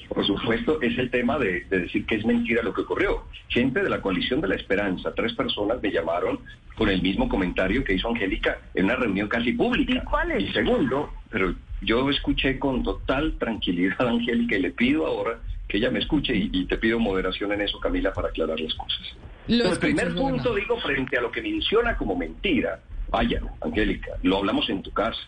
por 0.09 0.27
supuesto, 0.27 0.81
es 0.81 0.97
el 0.97 1.11
tema 1.11 1.39
de, 1.39 1.67
decir 1.69 2.07
que 2.07 2.15
es 2.15 2.25
mentira 2.25 2.63
lo 2.63 2.73
que 2.73 2.81
ocurrió. 2.81 3.25
Gente 3.49 3.83
de 3.83 3.91
la 3.91 4.01
coalición 4.01 4.41
de 4.41 4.49
la 4.49 4.55
esperanza, 4.55 5.13
tres 5.15 5.35
personas 5.35 5.83
me 5.83 5.91
llamaron 5.91 6.41
con 6.75 6.89
el 6.89 7.03
mismo 7.03 7.29
comentario 7.29 7.85
que 7.85 7.93
hizo 7.95 8.09
Angélica 8.09 8.59
en 8.75 8.87
una 8.87 8.97
reunión 8.97 9.29
casi 9.29 9.53
pública. 9.53 9.93
¿Y 9.93 10.01
cuál 10.07 10.31
es? 10.31 10.45
Y 10.45 10.53
segundo, 10.53 11.13
pero 11.29 11.55
yo 11.83 12.09
escuché 12.09 12.59
con 12.59 12.83
total 12.83 13.37
tranquilidad 13.39 14.01
a 14.01 14.09
Angélica 14.11 14.57
y 14.57 14.63
le 14.63 14.71
pido 14.71 15.07
ahora 15.07 15.39
que 15.69 15.77
ella 15.77 15.91
me 15.91 15.99
escuche 15.99 16.35
y, 16.35 16.65
te 16.65 16.79
pido 16.79 16.99
moderación 16.99 17.53
en 17.53 17.61
eso, 17.61 17.79
Camila, 17.79 18.15
para 18.15 18.29
aclarar 18.29 18.59
las 18.59 18.75
cosas. 18.75 19.03
El 19.49 19.79
primer 19.79 20.15
punto, 20.15 20.55
digo, 20.55 20.79
frente 20.81 21.19
a 21.19 21.23
lo 21.23 21.33
que 21.33 21.43
menciona 21.43 21.97
como 21.97 22.17
mentira, 22.17 22.81
vaya, 23.09 23.41
Angélica, 23.61 24.13
lo 24.23 24.39
hablamos 24.39 24.69
en 24.71 24.83
tu 24.83 24.93
casa 24.93 25.21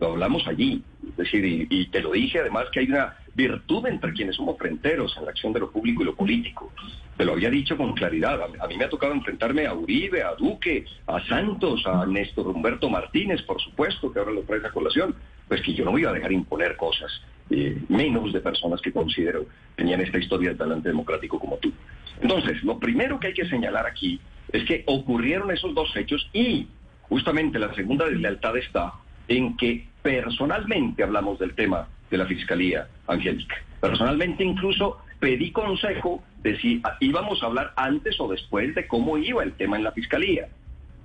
lo 0.00 0.12
hablamos 0.12 0.46
allí. 0.48 0.82
Es 1.10 1.16
decir, 1.16 1.66
y, 1.70 1.86
te 1.86 2.00
lo 2.00 2.12
dije 2.12 2.40
además 2.40 2.66
que 2.72 2.80
hay 2.80 2.86
una 2.86 3.16
virtud 3.34 3.86
entre 3.86 4.12
quienes 4.12 4.36
somos 4.36 4.58
fronteros 4.58 5.16
en 5.16 5.24
la 5.24 5.30
acción 5.30 5.52
de 5.52 5.60
lo 5.60 5.70
público 5.70 6.02
y 6.02 6.06
lo 6.06 6.16
político. 6.16 6.72
Te 7.16 7.24
lo 7.24 7.32
había 7.32 7.50
dicho 7.50 7.76
con 7.76 7.92
claridad. 7.92 8.40
A, 8.42 8.66
mí 8.66 8.76
me 8.76 8.84
ha 8.84 8.88
tocado 8.88 9.12
enfrentarme 9.12 9.66
a 9.66 9.74
Uribe, 9.74 10.22
a 10.22 10.34
Duque, 10.34 10.84
a 11.06 11.24
Santos, 11.26 11.86
a 11.86 12.06
Néstor 12.06 12.48
Humberto 12.48 12.88
Martínez, 12.88 13.42
por 13.42 13.60
supuesto, 13.60 14.12
que 14.12 14.18
ahora 14.18 14.32
lo 14.32 14.42
trae 14.42 14.60
a 14.64 14.70
colación. 14.70 15.14
Pues 15.46 15.62
que 15.62 15.74
yo 15.74 15.84
no 15.84 15.92
me 15.92 16.00
iba 16.00 16.10
a 16.10 16.14
dejar 16.14 16.32
imponer 16.32 16.76
cosas, 16.76 17.10
eh, 17.50 17.78
menos 17.88 18.32
de 18.32 18.40
personas 18.40 18.80
que 18.80 18.92
considero 18.92 19.46
tenían 19.76 20.00
esta 20.00 20.18
historia 20.18 20.50
de 20.50 20.56
talante 20.56 20.88
democrático 20.88 21.38
como 21.38 21.56
tú. 21.56 21.72
Entonces, 22.20 22.62
lo 22.62 22.78
primero 22.78 23.18
que 23.18 23.28
hay 23.28 23.34
que 23.34 23.48
señalar 23.48 23.86
aquí 23.86 24.20
es 24.52 24.64
que 24.64 24.84
ocurrieron 24.86 25.50
esos 25.50 25.74
dos 25.74 25.94
hechos 25.96 26.28
y 26.32 26.68
justamente 27.02 27.58
la 27.58 27.74
segunda 27.74 28.06
deslealtad 28.06 28.56
está 28.56 28.92
en 29.28 29.56
que 29.56 29.86
personalmente 30.02 31.02
hablamos 31.02 31.38
del 31.38 31.54
tema 31.54 31.88
de 32.10 32.18
la 32.18 32.26
Fiscalía, 32.26 32.88
Angélica. 33.06 33.56
Personalmente 33.80 34.44
incluso 34.44 34.98
pedí 35.18 35.52
consejo 35.52 36.22
de 36.42 36.58
si 36.58 36.82
íbamos 37.00 37.42
a 37.42 37.46
hablar 37.46 37.72
antes 37.76 38.18
o 38.20 38.28
después 38.28 38.74
de 38.74 38.86
cómo 38.86 39.18
iba 39.18 39.42
el 39.42 39.52
tema 39.52 39.76
en 39.76 39.84
la 39.84 39.92
Fiscalía. 39.92 40.48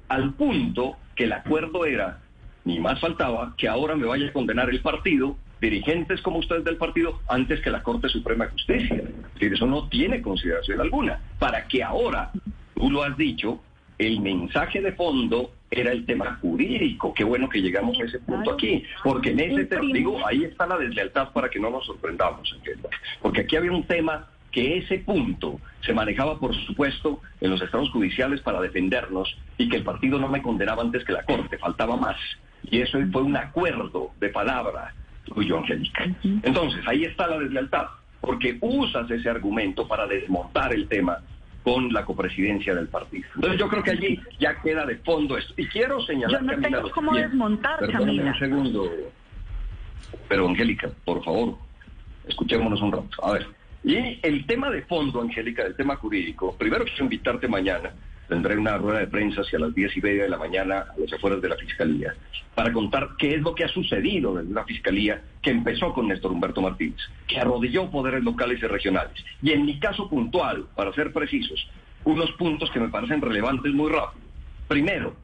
Al 0.10 0.34
punto 0.34 0.97
que 1.15 1.25
el 1.25 1.34
acuerdo 1.34 1.86
era, 1.86 2.19
ni 2.63 2.79
más 2.79 2.99
faltaba, 2.99 3.53
que 3.58 3.67
ahora 3.67 3.95
me 3.95 4.05
vaya 4.05 4.29
a 4.29 4.34
condenar 4.34 4.69
el 4.69 4.81
partido, 4.81 5.38
dirigentes 5.62 6.22
como 6.22 6.39
ustedes 6.39 6.63
del 6.63 6.78
partido, 6.78 7.20
antes 7.28 7.62
que 7.62 7.70
la 7.70 7.84
Corte 7.84 8.10
Suprema 8.10 8.46
de 8.46 8.52
Justicia. 8.52 8.96
Es 8.96 9.34
decir, 9.34 9.54
eso 9.54 9.65
no 9.65 9.88
tiene 9.88 10.22
consideración 10.22 10.82
alguna. 10.82 11.20
Para 11.39 11.68
que 11.68 11.84
ahora, 11.84 12.32
tú 12.76 12.91
lo 12.91 13.04
has 13.04 13.18
dicho, 13.18 13.62
el 13.98 14.20
mensaje 14.20 14.82
de 14.82 14.91
fondo 14.94 15.52
era 15.72 15.91
el 15.91 16.06
tema 16.06 16.38
jurídico. 16.41 17.13
Qué 17.13 17.24
bueno 17.24 17.50
que 17.50 17.62
llegamos 17.62 18.00
a 18.00 18.04
ese 18.04 18.20
punto 18.20 18.52
aquí, 18.52 18.84
porque 19.04 19.32
en 19.32 19.39
ese 19.39 19.65
tema, 19.65 19.86
digo, 19.94 20.26
ahí 20.26 20.44
está 20.44 20.65
la 20.68 20.78
deslealtad 20.78 21.32
para 21.32 21.50
que 21.50 21.60
no 21.60 21.70
nos 21.70 21.86
sorprendamos, 21.86 22.56
porque 23.22 23.41
aquí 23.41 23.56
había 23.56 23.72
un 23.72 23.84
tema 23.84 24.28
que 24.52 24.78
ese 24.78 25.00
punto 25.00 25.60
se 25.86 25.94
manejaba, 25.94 26.39
por 26.39 26.56
supuesto, 26.56 27.20
en 27.41 27.52
los 27.52 27.62
estados 27.62 27.89
judiciales 27.89 28.39
para 28.39 28.62
defendernos 28.62 29.36
y 29.58 29.68
que 29.68 29.76
el 29.76 29.84
partido 29.84 30.18
no 30.18 30.30
me 30.30 30.41
condenaba 30.41 30.82
antes 30.82 31.04
que 31.04 31.12
la 31.12 31.24
Corte, 31.24 31.58
faltaba 31.58 31.98
más. 31.98 32.15
Y 32.63 32.80
eso 32.80 32.98
fue 33.12 33.22
un 33.22 33.36
acuerdo 33.36 34.12
de 34.20 34.30
palabra 34.30 34.94
tuyo, 35.26 35.60
Angélica. 35.60 36.06
Entonces, 36.44 36.82
ahí 36.88 37.04
está 37.04 37.28
la 37.28 37.40
deslealtad, 37.40 37.88
porque 38.22 38.58
usas 38.62 39.10
ese 39.12 39.30
argumento 39.30 39.88
para 39.88 40.08
desmontar 40.08 40.74
el 40.74 40.88
tema 40.88 41.20
con 41.64 41.92
la 41.92 42.06
copresidencia 42.06 42.76
del 42.76 42.88
partido. 42.88 43.28
Entonces 43.36 43.60
yo 43.60 43.68
creo 43.68 43.82
que 43.82 43.92
allí 43.92 44.20
ya 44.40 44.62
queda 44.62 44.86
de 44.86 44.98
fondo 44.98 45.36
esto. 45.36 45.54
Y 45.58 45.66
quiero 45.66 46.00
señalar... 46.02 46.42
Yo 46.42 46.56
no 46.56 46.62
tengo 46.62 46.92
cómo 46.92 47.16
desmontar, 47.16 47.80
Camila. 47.92 48.32
un 48.32 48.40
segundo. 48.40 48.92
Pero 50.30 50.48
Angélica, 50.48 50.92
por 51.04 51.24
favor, 51.24 51.58
escuchémonos 52.28 52.80
un 52.82 52.92
rato. 52.92 53.10
A 53.24 53.32
ver, 53.34 53.48
y 53.84 54.20
el 54.22 54.46
tema 54.46 54.70
de 54.70 54.84
fondo, 54.84 55.22
Angélica, 55.22 55.64
del 55.64 55.76
tema 55.76 55.96
jurídico, 55.96 56.56
primero 56.56 56.86
quiero 56.86 57.04
invitarte 57.04 57.48
mañana 57.48 57.92
tendré 58.28 58.58
una 58.58 58.78
rueda 58.78 59.00
de 59.00 59.08
prensa 59.08 59.42
hacia 59.42 59.60
las 59.60 59.74
diez 59.74 59.96
y 59.96 60.02
media 60.02 60.24
de 60.24 60.30
la 60.30 60.38
mañana 60.38 60.86
a 60.94 61.00
las 61.00 61.14
afueras 61.14 61.42
de 61.42 61.50
la 61.50 61.56
Fiscalía 61.56 62.14
para 62.56 62.72
contar 62.72 63.10
qué 63.18 63.36
es 63.36 63.42
lo 63.42 63.54
que 63.54 63.66
ha 63.66 63.68
sucedido 63.68 64.34
desde 64.36 64.54
la 64.54 64.64
Fiscalía 64.64 65.22
que 65.42 65.52
empezó 65.52 65.94
con 65.94 66.08
Néstor 66.08 66.32
Humberto 66.32 66.62
Martínez, 66.62 67.00
que 67.28 67.40
arrodilló 67.40 67.92
poderes 67.92 68.24
locales 68.24 68.64
y 68.64 68.66
regionales. 68.66 69.24
Y 69.42 69.52
en 69.52 69.66
mi 69.66 69.78
caso 69.78 70.10
puntual, 70.10 70.66
para 70.76 70.94
ser 70.94 71.12
precisos, 71.12 71.70
unos 72.06 72.32
puntos 72.34 72.72
que 72.72 72.80
me 72.80 72.90
parecen 72.90 73.22
relevantes 73.22 73.74
muy 73.74 73.92
rápido. 73.92 74.26
Primero, 74.68 75.16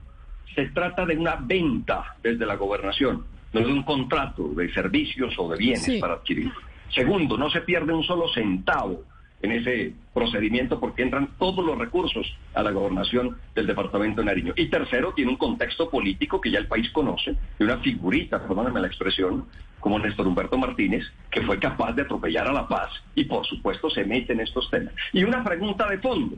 se 0.54 0.66
trata 0.68 1.06
de 1.06 1.18
una 1.18 1.36
venta 1.36 2.18
desde 2.22 2.46
la 2.46 2.56
gobernación, 2.56 3.24
no 3.54 3.60
de 3.62 3.66
un 3.66 3.84
contrato 3.84 4.50
de 4.50 4.72
servicios 4.74 5.34
o 5.38 5.50
de 5.50 5.58
bienes 5.58 6.02
para 6.02 6.16
adquirir. 6.16 6.52
Segundo, 6.94 7.38
no 7.38 7.50
se 7.50 7.62
pierde 7.62 7.94
un 7.94 8.04
solo 8.04 8.28
centavo 8.34 9.06
en 9.42 9.52
ese 9.52 9.94
procedimiento 10.14 10.80
porque 10.80 11.04
entran 11.04 11.30
todos 11.38 11.66
los 11.66 11.78
recursos 11.78 12.36
a 12.54 12.64
la 12.64 12.72
gobernación 12.72 13.38
del 13.56 13.68
departamento 13.68 14.22
de 14.22 14.26
Nariño. 14.26 14.54
Y 14.56 14.68
tercero, 14.68 15.14
tiene 15.14 15.32
un 15.32 15.38
contexto 15.38 15.90
político 15.90 16.40
que 16.40 16.52
ya 16.52 16.60
el 16.60 16.68
país 16.68 16.90
conoce, 16.92 17.36
de 17.58 17.66
una 17.66 17.78
figurita, 17.80 18.46
perdónenme 18.46 18.82
la 18.82 18.88
expresión, 18.88 19.46
como 19.80 20.00
Néstor 20.00 20.28
Humberto 20.28 20.58
Martínez, 20.58 21.04
que 21.30 21.42
fue 21.42 21.60
capaz 21.60 21.94
de 21.94 22.04
atropellar 22.04 22.48
a 22.48 22.54
la 22.54 22.68
paz 22.68 22.92
y 23.16 23.26
por 23.26 23.46
supuesto 23.46 23.90
se 23.90 24.06
mete 24.06 24.34
en 24.34 24.42
estos 24.42 24.70
temas. 24.70 24.94
Y 25.12 25.24
una 25.24 25.44
pregunta 25.44 25.90
de 25.90 25.98
fondo, 25.98 26.38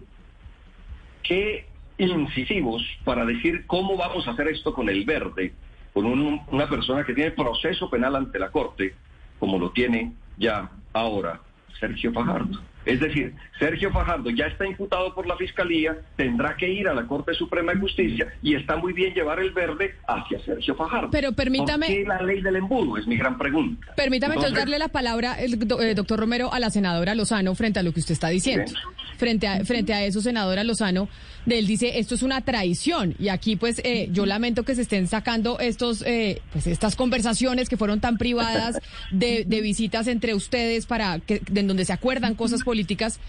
¿qué 1.22 1.68
incisivos 1.98 2.84
para 3.04 3.26
decir 3.26 3.66
cómo 3.68 3.98
vamos 3.98 4.28
a 4.28 4.32
hacer 4.32 4.48
esto 4.48 4.74
con 4.74 4.90
el 4.90 5.06
verde, 5.06 5.54
con 5.94 6.06
una 6.06 6.68
persona 6.68 7.04
que 7.04 7.14
tiene 7.14 7.32
proceso 7.32 7.90
penal 7.90 8.16
ante 8.16 8.40
la 8.40 8.50
Corte, 8.50 8.96
como 9.40 9.60
lo 9.60 9.72
tiene 9.72 10.14
ya 10.38 10.72
ahora 10.94 11.42
Sergio 11.80 12.14
Fajardo? 12.14 12.60
Es 12.86 13.00
decir, 13.00 13.34
Sergio 13.60 13.92
Fajardo 13.92 14.30
ya 14.30 14.46
está 14.46 14.66
imputado 14.66 15.16
por 15.16 15.26
la 15.26 15.38
Fiscalía, 15.38 15.98
tendrá 16.18 16.58
que 16.58 16.70
ir 16.70 16.88
a 16.88 16.94
la 16.94 17.06
Corte 17.08 17.34
Suprema 17.34 17.74
de 17.74 17.80
Justicia 17.80 18.34
y 18.42 18.56
está 18.56 18.76
muy 18.76 18.94
bien 18.94 19.14
llevar 19.14 19.40
el 19.40 19.52
verde 19.52 19.96
hacia 20.08 20.40
Sergio 20.44 20.76
Fajardo. 20.76 21.10
Pero 21.12 21.32
permítame... 21.32 21.88
¿Por 21.88 21.96
qué 21.96 22.04
la 22.06 22.22
ley 22.22 22.42
del 22.42 22.58
embudo? 22.58 22.98
Es 22.98 23.08
mi 23.08 23.16
gran 23.16 23.38
pregunta. 23.38 23.94
Permítame 23.96 24.36
entonces, 24.36 24.58
darle 24.58 24.80
la 24.80 24.90
palabra, 24.90 25.40
el 25.40 25.54
eh, 25.54 25.96
doctor 25.96 26.20
Romero, 26.20 26.52
a 26.52 26.60
la 26.60 26.70
senadora 26.70 27.16
Lozano 27.16 27.56
frente 27.56 27.80
a 27.80 27.84
lo 27.84 27.94
que 27.94 28.02
usted 28.02 28.14
está 28.14 28.30
diciendo. 28.30 28.72
Frente 29.18 29.48
a, 29.48 29.64
frente 29.64 29.94
a 29.94 30.04
eso, 30.04 30.20
senadora 30.20 30.64
Lozano, 30.64 31.08
de 31.46 31.60
él 31.60 31.68
dice, 31.68 32.00
esto 32.00 32.16
es 32.16 32.24
una 32.24 32.42
traición. 32.42 33.16
Y 33.20 33.30
aquí, 33.30 33.56
pues, 33.56 33.80
eh, 33.86 34.10
yo 34.12 34.26
lamento 34.26 34.64
que 34.64 34.76
se 34.76 34.82
estén 34.82 35.08
sacando 35.08 35.60
estos, 35.60 36.02
eh, 36.06 36.42
pues, 36.52 36.68
estas 36.68 36.96
conversaciones 36.96 37.70
que 37.70 37.78
fueron 37.78 38.02
tan 38.02 38.18
privadas 38.18 38.80
de, 39.12 39.46
de 39.48 39.62
visitas 39.62 40.08
entre 40.08 40.34
ustedes 40.34 40.86
para 40.86 41.20
que, 41.20 41.42
en 41.56 41.68
donde 41.68 41.86
se 41.86 41.94
acuerdan 41.94 42.36
cosas 42.36 42.64
políticas 42.64 42.73
políticas. 42.74 43.20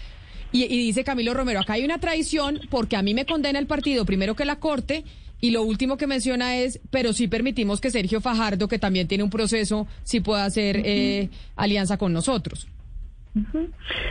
Y, 0.51 0.67
dice 0.67 1.03
Camilo 1.03 1.33
Romero, 1.33 1.59
acá 1.59 1.73
hay 1.73 1.85
una 1.85 1.99
traición 1.99 2.61
porque 2.71 2.95
a 2.95 3.03
mí 3.03 3.13
me 3.13 3.25
condena 3.25 3.59
el 3.59 3.67
partido 3.67 4.05
primero 4.05 4.35
que 4.35 4.45
la 4.45 4.55
Corte 4.55 5.03
y 5.39 5.51
lo 5.51 5.61
último 5.61 5.97
que 5.97 6.07
menciona 6.07 6.55
es, 6.55 6.79
pero 6.89 7.13
sí 7.13 7.27
permitimos 7.27 7.79
que 7.79 7.91
Sergio 7.91 8.21
Fajardo, 8.21 8.67
que 8.67 8.79
también 8.79 9.07
tiene 9.07 9.23
un 9.23 9.29
proceso, 9.29 9.85
sí 10.03 10.21
pueda 10.21 10.45
hacer 10.45 10.81
eh, 10.83 11.29
alianza 11.55 11.97
con 11.97 12.11
nosotros. 12.13 12.67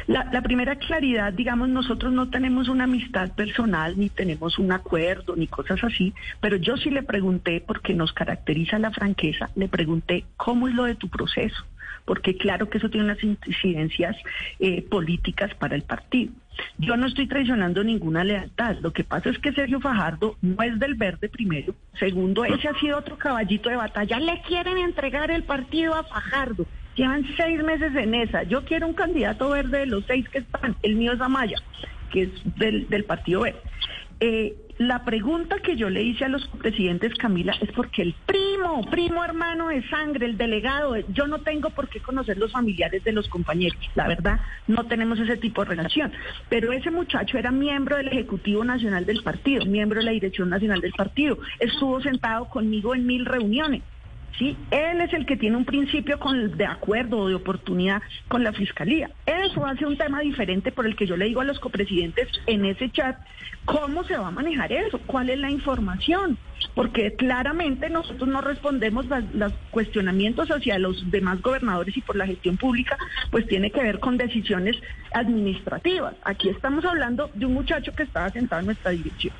La, 0.07 0.43
primera 0.43 0.77
claridad, 0.77 1.33
digamos, 1.33 1.71
nosotros 1.71 2.13
no 2.13 2.29
tenemos 2.29 2.69
una 2.69 2.85
amistad 2.85 3.33
personal, 3.33 3.99
ni 3.99 4.11
tenemos 4.11 4.59
un 4.59 4.71
acuerdo, 4.71 5.35
ni 5.35 5.47
cosas 5.47 5.83
así, 5.83 6.13
pero 6.43 6.57
yo 6.57 6.77
sí 6.77 6.91
le 6.91 7.03
pregunté, 7.03 7.65
porque 7.67 7.95
nos 7.95 8.13
caracteriza 8.13 8.79
la 8.79 8.91
franqueza, 8.91 9.49
le 9.57 9.67
pregunté, 9.67 10.27
¿cómo 10.37 10.69
es 10.69 10.75
lo 10.75 10.85
de 10.85 10.95
tu 10.95 11.09
proceso? 11.09 11.65
Porque 12.05 12.37
claro 12.37 12.69
que 12.69 12.79
eso 12.79 12.91
tiene 12.91 13.07
unas 13.07 13.23
incidencias 13.23 14.17
eh, 14.59 14.83
políticas 14.83 15.55
para 15.55 15.75
el 15.75 15.83
partido. 15.83 16.33
Yo 16.79 16.97
no 16.97 17.07
estoy 17.07 17.27
traicionando 17.27 17.83
ninguna 17.83 18.25
lealtad. 18.25 18.77
Lo 18.81 18.93
que 18.93 19.05
pasa 19.05 19.31
es 19.31 19.39
que 19.39 19.53
Sergio 19.53 19.81
Fajardo 19.81 20.37
no 20.43 20.63
es 20.63 20.79
del 20.79 20.95
verde 20.95 21.29
primero. 21.29 21.75
Segundo, 21.99 22.45
ese 22.45 22.69
ha 22.69 22.79
sido 22.79 22.99
otro 22.99 23.17
caballito 23.17 23.71
de 23.71 23.77
batalla. 23.77 24.21
Le 24.21 24.41
quieren 24.43 24.79
entregar 24.79 25.31
el 25.31 25.45
partido 25.45 25.95
a 25.95 26.05
Fajardo. 26.05 26.67
Llevan 26.95 27.27
seis 27.37 27.63
meses 27.63 27.95
en 27.97 28.15
esa. 28.15 28.45
Yo 28.45 28.65
quiero 28.65 28.87
un 28.87 28.95
candidato 28.95 29.51
verde 29.51 29.81
de 29.81 29.87
los 29.87 30.05
seis 30.07 30.29
que 30.29 30.39
están. 30.39 30.77
El 30.83 30.95
mío 30.95 31.13
es 31.13 31.21
Amaya, 31.21 31.57
que 32.13 32.25
es 32.25 32.31
del, 32.57 32.89
del 32.89 33.05
Partido 33.05 33.43
Verde. 33.43 33.61
Eh, 34.21 34.55
la 34.79 35.05
pregunta 35.05 35.59
que 35.61 35.77
yo 35.77 35.89
le 35.89 36.03
hice 36.03 36.25
a 36.25 36.29
los 36.29 36.47
presidentes, 36.49 37.15
Camila, 37.15 37.55
es 37.61 37.71
porque 37.73 38.03
el 38.03 38.15
primo, 38.27 38.85
primo 38.91 39.25
hermano 39.25 39.69
de 39.69 39.87
sangre, 39.89 40.27
el 40.27 40.37
delegado, 40.37 40.97
yo 41.09 41.27
no 41.29 41.39
tengo 41.41 41.71
por 41.71 41.89
qué 41.89 42.01
conocer 42.01 42.39
los 42.39 42.51
familiares 42.51 43.05
de 43.05 43.13
los 43.13 43.29
compañeros. 43.29 43.79
La 43.95 44.09
verdad, 44.09 44.41
no 44.67 44.85
tenemos 44.87 45.19
ese 45.21 45.37
tipo 45.37 45.63
de 45.63 45.71
relación. 45.71 46.13
Pero 46.49 46.73
ese 46.73 46.91
muchacho 46.91 47.39
era 47.39 47.53
miembro 47.53 47.97
del 47.97 48.09
Ejecutivo 48.09 48.65
Nacional 48.65 49.07
del 49.07 49.23
partido, 49.23 49.65
miembro 49.65 50.01
de 50.01 50.07
la 50.07 50.13
Dirección 50.13 50.51
Nacional 50.51 50.81
del 50.81 50.93
partido. 50.93 51.39
Estuvo 51.61 52.01
sentado 52.01 52.47
conmigo 52.47 52.95
en 52.95 53.07
mil 53.07 53.27
reuniones. 53.27 53.83
¿Sí? 54.39 54.57
Él 54.71 55.01
es 55.01 55.13
el 55.13 55.27
que 55.27 55.37
tiene 55.37 55.57
un 55.57 55.65
principio 55.65 56.19
de 56.57 56.67
acuerdo 56.67 57.19
o 57.19 57.29
de 57.29 57.35
oportunidad 57.35 58.03
con 58.29 58.45
la 58.45 58.53
Fiscalía. 58.53 59.11
Eso 59.27 59.67
hace 59.67 59.87
un 59.87 59.97
tema 59.97 60.21
diferente 60.21 60.73
por 60.73 60.87
el 60.87 60.97
que 60.97 61.07
yo 61.07 61.17
le 61.17 61.27
digo 61.27 61.41
a 61.41 61.45
los 61.45 61.61
copresidentes 61.61 62.29
en 62.47 62.65
ese 62.65 62.91
chat, 62.91 63.17
¿cómo 63.65 64.05
se 64.05 64.17
va 64.17 64.29
a 64.29 64.33
manejar 64.33 64.73
eso? 64.73 64.99
¿Cuál 65.07 65.31
es 65.31 65.39
la 65.39 65.51
información? 65.51 66.39
Porque 66.75 67.15
claramente 67.15 67.91
nosotros 67.91 68.29
no 68.29 68.41
respondemos 68.41 69.07
los 69.35 69.53
cuestionamientos 69.71 70.51
hacia 70.51 70.79
los 70.79 71.11
demás 71.11 71.41
gobernadores 71.43 71.97
y 71.97 72.01
por 72.01 72.17
la 72.17 72.27
gestión 72.27 72.57
pública, 72.57 72.97
pues 73.31 73.47
tiene 73.47 73.71
que 73.71 73.83
ver 73.83 74.01
con 74.01 74.17
decisiones 74.17 74.77
administrativas. 75.13 76.15
Aquí 76.25 76.49
estamos 76.49 76.85
hablando 76.85 77.31
de 77.35 77.47
un 77.47 77.55
muchacho 77.55 77.93
que 77.95 78.05
estaba 78.05 78.31
sentado 78.31 78.61
en 78.61 78.67
nuestra 78.67 78.91
dirección. 78.93 79.35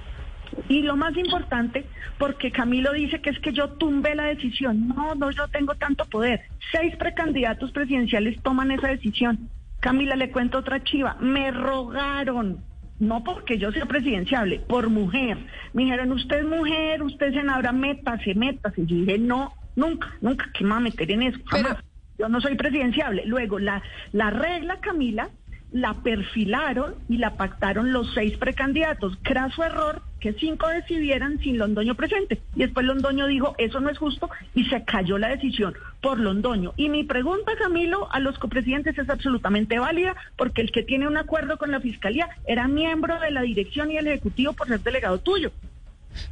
Y 0.69 0.83
lo 0.83 0.97
más 0.97 1.17
importante, 1.17 1.87
porque 2.19 2.51
Camilo 2.51 2.93
dice 2.93 3.21
que 3.21 3.31
es 3.31 3.39
que 3.41 3.53
yo 3.53 3.71
tumbé 3.71 4.15
la 4.15 4.25
decisión. 4.25 4.89
No, 4.89 5.15
no, 5.15 5.31
yo 5.31 5.49
tengo 5.49 5.75
tanto 5.75 6.05
poder. 6.07 6.43
Seis 6.73 6.97
precandidatos 6.97 7.71
presidenciales 7.73 8.41
toman 8.43 8.71
esa 8.71 8.89
decisión. 8.89 9.51
Camila, 9.81 10.17
le 10.17 10.31
cuento 10.31 10.59
otra 10.59 10.83
chiva. 10.83 11.17
Me 11.21 11.51
rogaron, 11.51 12.65
no 12.99 13.23
porque 13.23 13.59
yo 13.59 13.73
sea 13.73 13.87
presidenciable, 13.87 14.61
por 14.61 14.89
mujer. 14.89 15.39
Me 15.73 15.85
dijeron, 15.85 16.13
usted 16.13 16.39
es 16.39 16.47
mujer, 16.47 17.03
usted 17.03 17.33
senadora, 17.33 17.73
métase, 17.73 18.35
métase. 18.35 18.87
Yo 18.87 18.97
dije, 18.97 19.19
no, 19.19 19.53
nunca, 19.77 20.15
nunca, 20.21 20.51
¿qué 20.55 20.65
me 20.65 20.71
va 20.71 20.77
a 20.77 20.81
meter 20.81 21.11
en 21.11 21.23
eso? 21.23 21.39
Jamás. 21.47 21.79
Yo 22.19 22.29
no 22.29 22.41
soy 22.41 22.55
presidenciable. 22.55 23.27
Luego, 23.27 23.59
la, 23.59 23.83
la 24.13 24.31
regla, 24.31 24.79
Camila, 24.81 25.29
la 25.73 25.95
perfilaron 25.95 26.95
y 27.09 27.17
la 27.17 27.37
pactaron 27.37 27.93
los 27.93 28.15
seis 28.15 28.37
precandidatos. 28.37 29.19
Craso 29.23 29.65
error 29.65 30.03
que 30.25 30.33
cinco 30.33 30.67
decidieran 30.69 31.39
sin 31.41 31.59
Londoño 31.59 31.95
presente. 31.97 32.41
Y 32.57 32.61
después 32.61 32.87
Londoño 32.87 33.27
dijo, 33.27 33.55
eso 33.59 33.79
no 33.81 33.91
es 33.91 33.99
justo, 33.99 34.31
y 34.55 34.65
se 34.65 34.83
cayó 34.83 35.19
la 35.19 35.29
decisión 35.29 35.75
por 36.01 36.19
Londoño. 36.19 36.73
Y 36.79 36.89
mi 36.89 37.05
pregunta, 37.05 37.53
Camilo, 37.59 38.11
a 38.11 38.21
los 38.21 38.39
copresidentes 38.39 38.97
es 38.97 39.11
absolutamente 39.11 39.79
válida, 39.79 40.17
porque 40.39 40.63
el 40.63 40.73
que 40.73 40.83
tiene 40.83 41.07
un 41.07 41.19
acuerdo 41.19 41.59
con 41.59 41.71
la 41.71 41.81
Fiscalía 41.81 42.31
era 42.47 42.69
miembro 42.69 43.21
de 43.21 43.33
la 43.33 43.43
dirección 43.43 43.91
y 43.91 43.99
el 43.99 44.07
Ejecutivo 44.07 44.55
por 44.55 44.67
ser 44.67 44.81
delegado 44.81 45.19
tuyo. 45.19 45.53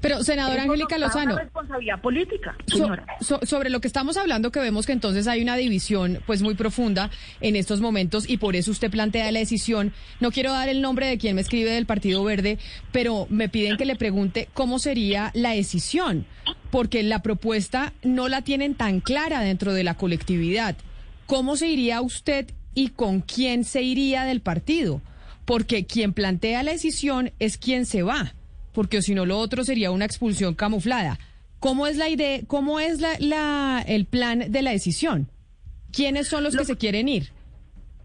Pero, 0.00 0.22
senadora 0.22 0.62
Angélica 0.62 0.98
Lozano. 0.98 1.36
responsabilidad 1.36 2.00
política, 2.00 2.56
sobre 3.42 3.70
lo 3.70 3.80
que 3.80 3.88
estamos 3.88 4.16
hablando, 4.16 4.50
que 4.50 4.60
vemos 4.60 4.86
que 4.86 4.92
entonces 4.92 5.26
hay 5.26 5.42
una 5.42 5.56
división 5.56 6.20
pues 6.26 6.42
muy 6.42 6.54
profunda 6.54 7.10
en 7.40 7.56
estos 7.56 7.80
momentos 7.80 8.28
y 8.28 8.36
por 8.36 8.56
eso 8.56 8.70
usted 8.70 8.90
plantea 8.90 9.30
la 9.32 9.38
decisión. 9.38 9.92
No 10.20 10.30
quiero 10.30 10.52
dar 10.52 10.68
el 10.68 10.80
nombre 10.80 11.06
de 11.06 11.18
quien 11.18 11.36
me 11.36 11.42
escribe 11.42 11.70
del 11.70 11.86
Partido 11.86 12.24
Verde, 12.24 12.58
pero 12.90 13.26
me 13.30 13.48
piden 13.48 13.76
que 13.76 13.84
le 13.84 13.96
pregunte 13.96 14.48
cómo 14.54 14.78
sería 14.78 15.30
la 15.34 15.50
decisión, 15.50 16.26
porque 16.70 17.02
la 17.02 17.22
propuesta 17.22 17.92
no 18.02 18.28
la 18.28 18.42
tienen 18.42 18.74
tan 18.74 19.00
clara 19.00 19.40
dentro 19.40 19.72
de 19.72 19.84
la 19.84 19.94
colectividad. 19.94 20.76
¿Cómo 21.26 21.56
se 21.56 21.68
iría 21.68 22.00
usted 22.00 22.50
y 22.74 22.88
con 22.88 23.20
quién 23.20 23.64
se 23.64 23.82
iría 23.82 24.24
del 24.24 24.40
partido? 24.40 25.00
Porque 25.44 25.86
quien 25.86 26.12
plantea 26.12 26.62
la 26.62 26.72
decisión 26.72 27.32
es 27.38 27.58
quien 27.58 27.86
se 27.86 28.02
va 28.02 28.34
porque 28.72 29.02
si 29.02 29.14
no 29.14 29.26
lo 29.26 29.38
otro 29.38 29.64
sería 29.64 29.90
una 29.90 30.04
expulsión 30.04 30.54
camuflada. 30.54 31.18
¿Cómo 31.60 31.86
es 31.86 31.96
la 31.96 32.08
idea, 32.08 32.40
cómo 32.46 32.80
es 32.80 33.00
la, 33.00 33.84
el 33.86 34.06
plan 34.06 34.50
de 34.50 34.62
la 34.62 34.72
decisión? 34.72 35.28
¿Quiénes 35.92 36.26
son 36.26 36.42
los 36.42 36.56
que 36.56 36.64
se 36.64 36.76
quieren 36.76 37.08
ir? 37.08 37.30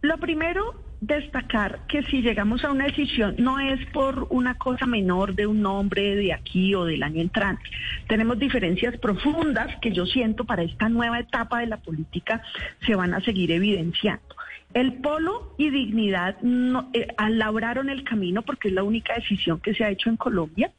Lo 0.01 0.17
primero, 0.19 0.75
destacar 1.01 1.79
que 1.87 2.03
si 2.03 2.21
llegamos 2.21 2.63
a 2.63 2.71
una 2.71 2.85
decisión 2.85 3.35
no 3.39 3.59
es 3.59 3.83
por 3.87 4.27
una 4.29 4.55
cosa 4.59 4.85
menor 4.85 5.35
de 5.35 5.47
un 5.47 5.61
nombre 5.61 6.15
de 6.15 6.33
aquí 6.33 6.75
o 6.75 6.85
del 6.85 7.03
año 7.03 7.21
entrante. 7.21 7.63
Tenemos 8.07 8.37
diferencias 8.37 8.97
profundas 8.97 9.75
que 9.81 9.91
yo 9.91 10.05
siento 10.05 10.45
para 10.45 10.63
esta 10.63 10.89
nueva 10.89 11.19
etapa 11.19 11.59
de 11.59 11.67
la 11.67 11.77
política 11.77 12.41
se 12.85 12.95
van 12.95 13.13
a 13.13 13.21
seguir 13.21 13.51
evidenciando. 13.51 14.36
El 14.73 14.93
polo 14.93 15.53
y 15.57 15.69
dignidad 15.69 16.39
no, 16.41 16.89
eh, 16.93 17.07
el 17.17 18.03
camino 18.03 18.41
porque 18.41 18.67
es 18.67 18.73
la 18.73 18.83
única 18.83 19.15
decisión 19.15 19.59
que 19.59 19.73
se 19.73 19.83
ha 19.83 19.89
hecho 19.89 20.09
en 20.09 20.17
Colombia 20.17 20.71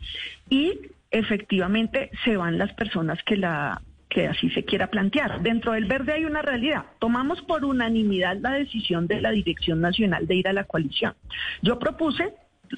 y 0.49 0.79
efectivamente 1.11 2.11
se 2.25 2.37
van 2.37 2.59
las 2.59 2.73
personas 2.75 3.23
que 3.25 3.37
la 3.37 3.81
que 4.09 4.27
así 4.27 4.49
se 4.51 4.65
quiera 4.65 4.87
plantear. 4.87 5.43
Dentro 5.43 5.73
del 5.73 5.85
verde 5.85 6.15
hay 6.15 6.25
una 6.25 6.41
realidad. 6.41 6.87
Tomamos 6.99 7.43
por 7.43 7.65
unanimidad 7.65 8.39
la 8.39 8.53
decisión 8.53 9.07
de 9.07 9.21
la 9.21 9.31
Dirección 9.31 9.81
Nacional 9.81 10.27
de 10.27 10.35
ir 10.35 10.49
a 10.49 10.55
la 10.55 10.65
coalición. 10.65 11.15
Yo 11.63 11.79
propuse 11.79 12.33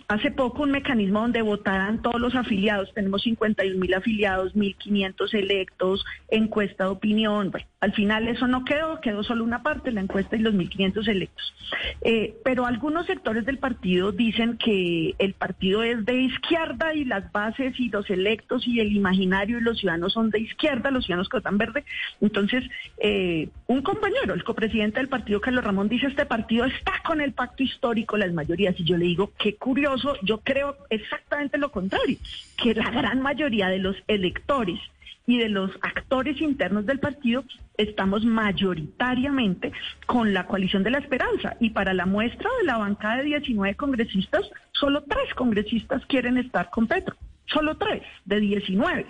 hace 0.09 0.31
poco 0.31 0.63
un 0.63 0.71
mecanismo 0.71 1.21
donde 1.21 1.43
votaran 1.43 2.03
todos 2.03 2.21
los 2.21 2.35
afiliados. 2.35 2.93
Tenemos 2.95 3.23
51 3.23 3.79
mil 3.79 3.95
afiliados, 3.95 4.55
1.500 4.55 5.35
electos, 5.35 6.05
encuesta 6.29 6.85
de 6.85 6.91
opinión. 6.91 7.51
Bueno, 7.51 7.67
al 7.81 7.93
final 7.93 8.29
eso 8.29 8.47
no 8.47 8.65
quedó, 8.65 9.01
quedó 9.01 9.23
solo 9.23 9.45
una 9.45 9.63
parte, 9.63 9.93
la 9.93 10.01
encuesta 10.01 10.37
y 10.37 10.41
los 10.41 10.55
1.500 10.55 11.09
electos. 11.09 11.55
Eh, 12.03 12.37
pero 12.45 12.67
algunos 12.67 13.07
sectores 13.07 13.47
del 13.47 13.59
partido 13.59 14.13
dicen 14.13 14.59
que 14.59 15.15
el 15.19 15.35
partido 15.35 15.83
es 15.83 16.05
de 16.05 16.21
izquierda 16.23 16.95
y 16.95 17.05
las 17.05 17.31
bases 17.33 17.79
y 17.79 17.89
los 17.89 18.09
electos 18.11 18.67
y 18.67 18.81
el 18.81 18.95
imaginario 18.95 19.59
y 19.59 19.63
los 19.63 19.79
ciudadanos 19.79 20.13
son 20.13 20.31
de 20.31 20.41
izquierda, 20.41 20.91
los 20.91 21.07
ciudadanos 21.07 21.29
que 21.29 21.39
votan 21.39 21.59
verde. 21.59 21.85
Entonces, 22.21 22.65
eh, 22.99 23.49
un 23.67 23.83
compañero, 23.83 24.35
el 24.35 24.45
copresidente 24.45 24.99
del 24.99 25.09
partido, 25.09 25.41
Carlos 25.41 25.65
Ramón, 25.65 25.89
dice, 25.89 26.07
este 26.07 26.27
partido 26.27 26.65
está 26.65 26.93
con 27.05 27.21
el 27.21 27.33
pacto 27.33 27.63
histórico, 27.63 28.17
las 28.17 28.33
mayorías. 28.33 28.79
Y 28.79 28.85
yo 28.85 28.97
le 28.97 29.07
digo, 29.07 29.33
qué 29.39 29.57
curioso, 29.57 29.80
yo 30.23 30.41
creo 30.41 30.77
exactamente 30.91 31.59
lo 31.59 31.71
contrario, 31.71 32.19
que 32.57 32.75
la 32.75 32.91
gran 32.91 33.21
mayoría 33.21 33.69
de 33.69 33.79
los 33.79 33.97
electores 34.07 34.79
y 35.27 35.39
de 35.39 35.49
los 35.49 35.71
actores 35.83 36.41
internos 36.41 36.87
del 36.87 36.99
partido 36.99 37.45
estamos 37.77 38.25
mayoritariamente 38.25 39.73
con 40.07 40.35
la 40.35 40.47
coalición 40.47 40.83
de 40.83 40.91
la 40.91 40.99
esperanza. 40.99 41.57
Y 41.61 41.71
para 41.71 41.95
la 41.95 42.07
muestra 42.07 42.51
de 42.59 42.67
la 42.67 42.79
bancada 42.79 43.19
de 43.19 43.25
19 43.25 43.77
congresistas, 43.77 44.43
solo 44.73 45.05
tres 45.05 45.33
congresistas 45.35 46.05
quieren 46.07 46.37
estar 46.37 46.71
con 46.71 46.87
Petro. 46.89 47.17
Solo 47.47 47.77
tres 47.77 48.03
de 48.25 48.41
19. 48.41 49.07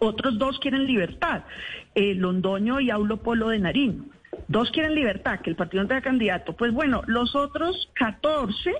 Otros 0.00 0.38
dos 0.38 0.58
quieren 0.58 0.86
libertad, 0.86 1.44
eh, 1.94 2.14
Londoño 2.14 2.80
y 2.80 2.90
Aulo 2.90 3.18
Polo 3.18 3.48
de 3.48 3.58
Nariño. 3.58 4.06
Dos 4.48 4.70
quieren 4.70 4.94
libertad, 4.94 5.40
que 5.40 5.50
el 5.50 5.56
partido 5.56 5.82
no 5.82 5.88
tenga 5.88 6.00
candidato. 6.00 6.54
Pues 6.54 6.72
bueno, 6.72 7.02
los 7.06 7.36
otros 7.36 7.90
14 7.94 8.72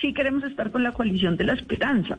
sí 0.00 0.12
queremos 0.12 0.44
estar 0.44 0.70
con 0.70 0.82
la 0.82 0.92
coalición 0.92 1.36
de 1.36 1.44
la 1.44 1.54
esperanza, 1.54 2.18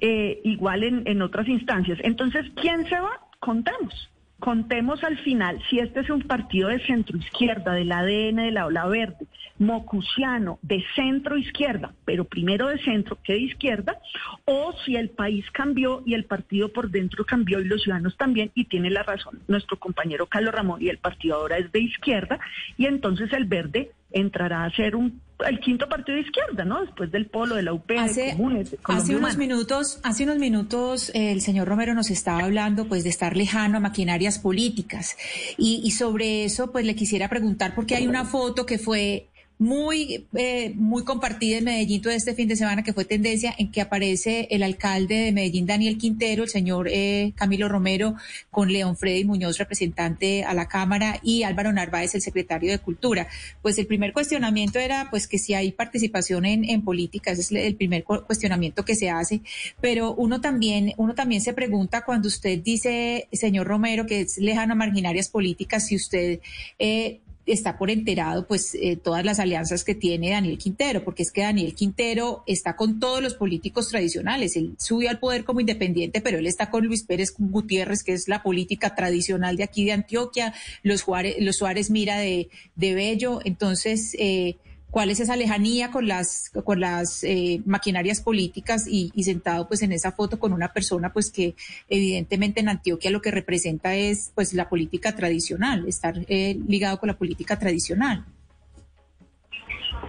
eh, 0.00 0.40
igual 0.44 0.84
en, 0.84 1.02
en 1.06 1.22
otras 1.22 1.48
instancias. 1.48 1.98
Entonces, 2.02 2.46
¿quién 2.56 2.86
se 2.88 2.98
va? 2.98 3.20
Contemos. 3.40 4.10
Contemos 4.38 5.02
al 5.02 5.16
final 5.18 5.62
si 5.70 5.78
este 5.78 6.00
es 6.00 6.10
un 6.10 6.20
partido 6.20 6.68
de 6.68 6.84
centro 6.84 7.16
izquierda, 7.16 7.72
del 7.72 7.90
ADN 7.90 8.36
de 8.36 8.50
la 8.50 8.66
ola 8.66 8.86
verde, 8.86 9.26
mocusiano, 9.58 10.58
de 10.60 10.84
centro 10.94 11.38
izquierda, 11.38 11.94
pero 12.04 12.24
primero 12.24 12.68
de 12.68 12.78
centro 12.80 13.16
que 13.24 13.32
de 13.32 13.40
izquierda, 13.40 13.98
o 14.44 14.74
si 14.84 14.94
el 14.94 15.08
país 15.08 15.50
cambió 15.52 16.02
y 16.04 16.12
el 16.12 16.26
partido 16.26 16.70
por 16.70 16.90
dentro 16.90 17.24
cambió 17.24 17.60
y 17.60 17.64
los 17.64 17.82
ciudadanos 17.82 18.18
también, 18.18 18.50
y 18.54 18.66
tiene 18.66 18.90
la 18.90 19.02
razón 19.02 19.40
nuestro 19.48 19.78
compañero 19.78 20.26
Carlos 20.26 20.54
Ramón 20.54 20.82
y 20.82 20.90
el 20.90 20.98
partido 20.98 21.36
ahora 21.36 21.56
es 21.56 21.72
de 21.72 21.80
izquierda, 21.80 22.38
y 22.76 22.84
entonces 22.84 23.32
el 23.32 23.46
verde 23.46 23.92
entrará 24.10 24.64
a 24.64 24.70
ser 24.70 24.96
un 24.96 25.20
el 25.46 25.60
quinto 25.60 25.88
partido 25.88 26.16
de 26.16 26.22
izquierda, 26.22 26.64
¿no? 26.64 26.80
Después 26.80 27.10
del 27.12 27.26
polo 27.26 27.56
de 27.56 27.62
la 27.62 27.72
UP, 27.74 27.90
hace, 27.98 28.36
hace 28.84 29.16
unos 29.16 29.36
minutos, 29.36 30.00
hace 30.02 30.24
unos 30.24 30.38
minutos 30.38 31.10
el 31.14 31.42
señor 31.42 31.68
Romero 31.68 31.94
nos 31.94 32.10
estaba 32.10 32.40
hablando, 32.40 32.86
pues, 32.88 33.04
de 33.04 33.10
estar 33.10 33.36
lejano 33.36 33.76
a 33.76 33.80
maquinarias 33.80 34.38
políticas 34.38 35.16
y, 35.58 35.82
y 35.84 35.90
sobre 35.90 36.44
eso, 36.44 36.72
pues, 36.72 36.86
le 36.86 36.94
quisiera 36.94 37.28
preguntar 37.28 37.74
porque 37.74 37.96
hay 37.96 38.06
una 38.06 38.24
foto 38.24 38.64
que 38.64 38.78
fue 38.78 39.28
muy, 39.58 40.26
eh, 40.34 40.72
muy 40.74 41.04
compartida 41.04 41.58
en 41.58 41.64
Medellín 41.64 42.02
todo 42.02 42.12
este 42.12 42.34
fin 42.34 42.48
de 42.48 42.56
semana, 42.56 42.82
que 42.82 42.92
fue 42.92 43.04
tendencia 43.04 43.54
en 43.56 43.70
que 43.70 43.80
aparece 43.80 44.48
el 44.50 44.62
alcalde 44.62 45.14
de 45.14 45.32
Medellín, 45.32 45.66
Daniel 45.66 45.96
Quintero, 45.96 46.44
el 46.44 46.50
señor 46.50 46.88
eh, 46.90 47.32
Camilo 47.36 47.68
Romero, 47.68 48.16
con 48.50 48.70
León 48.70 48.96
Freddy 48.96 49.24
Muñoz, 49.24 49.58
representante 49.58 50.44
a 50.44 50.52
la 50.52 50.68
Cámara, 50.68 51.20
y 51.22 51.42
Álvaro 51.42 51.72
Narváez, 51.72 52.14
el 52.14 52.22
secretario 52.22 52.70
de 52.70 52.78
Cultura. 52.78 53.28
Pues 53.62 53.78
el 53.78 53.86
primer 53.86 54.12
cuestionamiento 54.12 54.78
era, 54.78 55.08
pues, 55.10 55.26
que 55.26 55.38
si 55.38 55.54
hay 55.54 55.72
participación 55.72 56.44
en, 56.44 56.64
en 56.64 56.82
política, 56.82 57.32
ese 57.32 57.42
es 57.42 57.52
el 57.52 57.76
primer 57.76 58.04
cuestionamiento 58.04 58.84
que 58.84 58.94
se 58.94 59.08
hace, 59.08 59.40
pero 59.80 60.14
uno 60.14 60.40
también, 60.40 60.92
uno 60.98 61.14
también 61.14 61.40
se 61.40 61.54
pregunta 61.54 62.04
cuando 62.04 62.28
usted 62.28 62.58
dice, 62.62 63.28
señor 63.32 63.66
Romero, 63.66 64.06
que 64.06 64.20
es 64.20 64.36
lejano 64.38 64.74
a 64.74 64.76
marginarias 64.76 65.28
políticas, 65.28 65.86
si 65.86 65.96
usted 65.96 66.40
eh, 66.78 67.20
está 67.46 67.78
por 67.78 67.90
enterado 67.90 68.46
pues 68.46 68.74
eh, 68.74 68.96
todas 68.96 69.24
las 69.24 69.38
alianzas 69.38 69.84
que 69.84 69.94
tiene 69.94 70.30
Daniel 70.30 70.58
Quintero, 70.58 71.04
porque 71.04 71.22
es 71.22 71.30
que 71.30 71.42
Daniel 71.42 71.74
Quintero 71.74 72.42
está 72.46 72.76
con 72.76 72.98
todos 72.98 73.22
los 73.22 73.34
políticos 73.34 73.88
tradicionales. 73.88 74.56
Él 74.56 74.74
subió 74.78 75.10
al 75.10 75.20
poder 75.20 75.44
como 75.44 75.60
independiente, 75.60 76.20
pero 76.20 76.38
él 76.38 76.46
está 76.46 76.70
con 76.70 76.84
Luis 76.84 77.04
Pérez 77.04 77.32
Gutiérrez, 77.38 78.02
que 78.02 78.12
es 78.12 78.28
la 78.28 78.42
política 78.42 78.94
tradicional 78.94 79.56
de 79.56 79.62
aquí 79.62 79.84
de 79.84 79.92
Antioquia, 79.92 80.54
los 80.82 81.02
Juárez, 81.02 81.36
los 81.40 81.56
Suárez 81.56 81.90
Mira 81.90 82.18
de, 82.18 82.48
de 82.74 82.94
Bello. 82.94 83.40
Entonces, 83.44 84.16
eh, 84.18 84.56
cuál 84.96 85.10
es 85.10 85.20
esa 85.20 85.36
lejanía 85.36 85.90
con 85.90 86.08
las 86.08 86.50
con 86.64 86.80
las 86.80 87.22
eh, 87.22 87.60
maquinarias 87.66 88.22
políticas 88.22 88.86
y, 88.88 89.10
sentado 89.24 89.68
pues 89.68 89.82
en 89.82 89.92
esa 89.92 90.12
foto 90.12 90.38
con 90.38 90.54
una 90.54 90.72
persona 90.72 91.12
pues 91.12 91.30
que 91.30 91.54
evidentemente 91.90 92.60
en 92.60 92.70
Antioquia 92.70 93.10
lo 93.10 93.20
que 93.20 93.30
representa 93.30 93.94
es 93.94 94.32
pues 94.34 94.54
la 94.54 94.70
política 94.70 95.14
tradicional 95.14 95.86
estar 95.86 96.14
eh, 96.28 96.56
ligado 96.66 96.98
con 96.98 97.08
la 97.08 97.18
política 97.18 97.58
tradicional. 97.58 98.24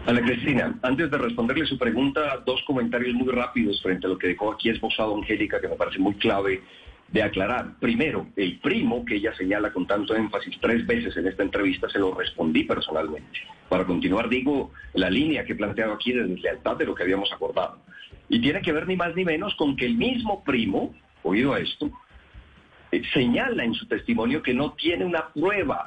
Ana 0.06 0.22
Cristina, 0.22 0.80
antes 0.82 1.12
de 1.12 1.18
responderle 1.18 1.66
su 1.66 1.78
pregunta, 1.78 2.42
dos 2.46 2.62
comentarios 2.66 3.14
muy 3.14 3.28
rápidos 3.28 3.82
frente 3.84 4.08
a 4.08 4.10
lo 4.10 4.18
que 4.18 4.28
dejó 4.28 4.54
aquí 4.54 4.70
esbozado 4.70 5.18
Angélica, 5.18 5.60
que 5.60 5.68
me 5.68 5.76
parece 5.76 6.00
muy 6.00 6.14
clave 6.14 6.62
de 7.10 7.24
aclarar. 7.24 7.80
Primero, 7.80 8.28
el 8.36 8.60
primo 8.60 9.06
que 9.06 9.16
ella 9.16 9.34
señala 9.36 9.72
con 9.72 9.88
tanto 9.88 10.16
énfasis 10.16 10.58
tres 10.60 10.86
veces 10.86 11.16
en 11.18 11.28
esta 11.28 11.44
entrevista, 11.44 11.90
se 11.90 12.00
lo 12.00 12.14
respondí 12.14 12.64
personalmente. 12.64 13.40
Para 13.70 13.86
continuar, 13.86 14.30
digo, 14.30 14.72
la 14.94 15.10
línea 15.10 15.46
que 15.46 15.54
he 15.54 15.56
planteado 15.56 15.94
aquí 15.94 16.12
de 16.12 16.28
deslealtad 16.28 16.78
de 16.78 16.86
lo 16.86 16.96
que 16.96 17.04
habíamos 17.04 17.32
acordado. 17.32 17.80
Y 18.30 18.42
tiene 18.42 18.62
que 18.62 18.74
ver 18.74 18.88
ni 18.88 18.96
más 18.96 19.16
ni 19.16 19.24
menos 19.24 19.56
con 19.56 19.76
que 19.76 19.86
el 19.86 19.96
mismo 19.96 20.44
primo, 20.44 20.94
oído 21.24 21.56
esto, 21.56 21.90
eh, 22.92 23.02
señala 23.14 23.64
en 23.64 23.74
su 23.74 23.86
testimonio 23.88 24.42
que 24.42 24.54
no 24.54 24.74
tiene 24.74 25.06
una 25.06 25.30
prueba, 25.30 25.86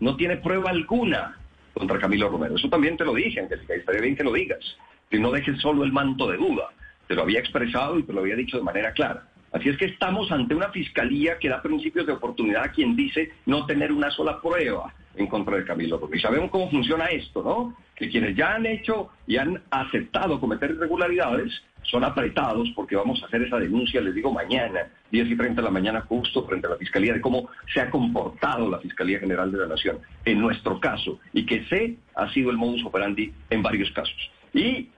no 0.00 0.16
tiene 0.16 0.36
prueba 0.36 0.70
alguna 0.70 1.36
contra 1.74 1.98
Camilo 1.98 2.28
Romero. 2.28 2.56
Eso 2.56 2.68
también 2.68 2.96
te 2.96 3.04
lo 3.04 3.14
dije, 3.14 3.40
Angélica, 3.40 3.74
estaría 3.74 4.00
bien 4.00 4.16
que 4.16 4.24
lo 4.24 4.32
digas, 4.32 4.60
que 5.08 5.18
no 5.18 5.30
dejes 5.30 5.60
solo 5.60 5.84
el 5.84 5.92
manto 5.92 6.30
de 6.30 6.36
duda. 6.36 6.68
Te 7.06 7.14
lo 7.14 7.22
había 7.22 7.40
expresado 7.40 7.98
y 7.98 8.04
te 8.04 8.12
lo 8.12 8.20
había 8.20 8.36
dicho 8.36 8.56
de 8.56 8.62
manera 8.62 8.92
clara. 8.92 9.29
Así 9.52 9.68
es 9.68 9.76
que 9.76 9.86
estamos 9.86 10.30
ante 10.30 10.54
una 10.54 10.70
fiscalía 10.70 11.38
que 11.38 11.48
da 11.48 11.60
principios 11.60 12.06
de 12.06 12.12
oportunidad 12.12 12.64
a 12.64 12.72
quien 12.72 12.94
dice 12.94 13.32
no 13.46 13.66
tener 13.66 13.92
una 13.92 14.10
sola 14.10 14.40
prueba 14.40 14.94
en 15.16 15.26
contra 15.26 15.56
de 15.56 15.64
Camilo. 15.64 16.00
Y 16.12 16.20
sabemos 16.20 16.50
cómo 16.50 16.70
funciona 16.70 17.06
esto, 17.06 17.42
¿no? 17.42 17.76
Que 17.96 18.08
quienes 18.08 18.36
ya 18.36 18.54
han 18.54 18.66
hecho 18.66 19.10
y 19.26 19.36
han 19.36 19.60
aceptado 19.70 20.38
cometer 20.38 20.70
irregularidades 20.70 21.52
son 21.82 22.04
apretados 22.04 22.70
porque 22.76 22.94
vamos 22.94 23.22
a 23.22 23.26
hacer 23.26 23.42
esa 23.42 23.58
denuncia, 23.58 24.00
les 24.00 24.14
digo, 24.14 24.32
mañana, 24.32 24.88
10 25.10 25.30
y 25.30 25.36
30 25.36 25.60
de 25.60 25.64
la 25.64 25.72
mañana, 25.72 26.02
justo 26.02 26.46
frente 26.46 26.66
a 26.66 26.70
la 26.70 26.76
Fiscalía, 26.76 27.14
de 27.14 27.20
cómo 27.20 27.48
se 27.72 27.80
ha 27.80 27.90
comportado 27.90 28.70
la 28.70 28.78
Fiscalía 28.78 29.18
General 29.18 29.50
de 29.50 29.58
la 29.58 29.66
Nación 29.66 29.98
en 30.24 30.40
nuestro 30.40 30.78
caso 30.78 31.18
y 31.32 31.44
que 31.46 31.64
sé 31.64 31.96
ha 32.14 32.30
sido 32.32 32.50
el 32.50 32.56
modus 32.56 32.84
operandi 32.84 33.32
en 33.48 33.62
varios 33.62 33.90
casos. 33.92 34.30
Y 34.52 34.88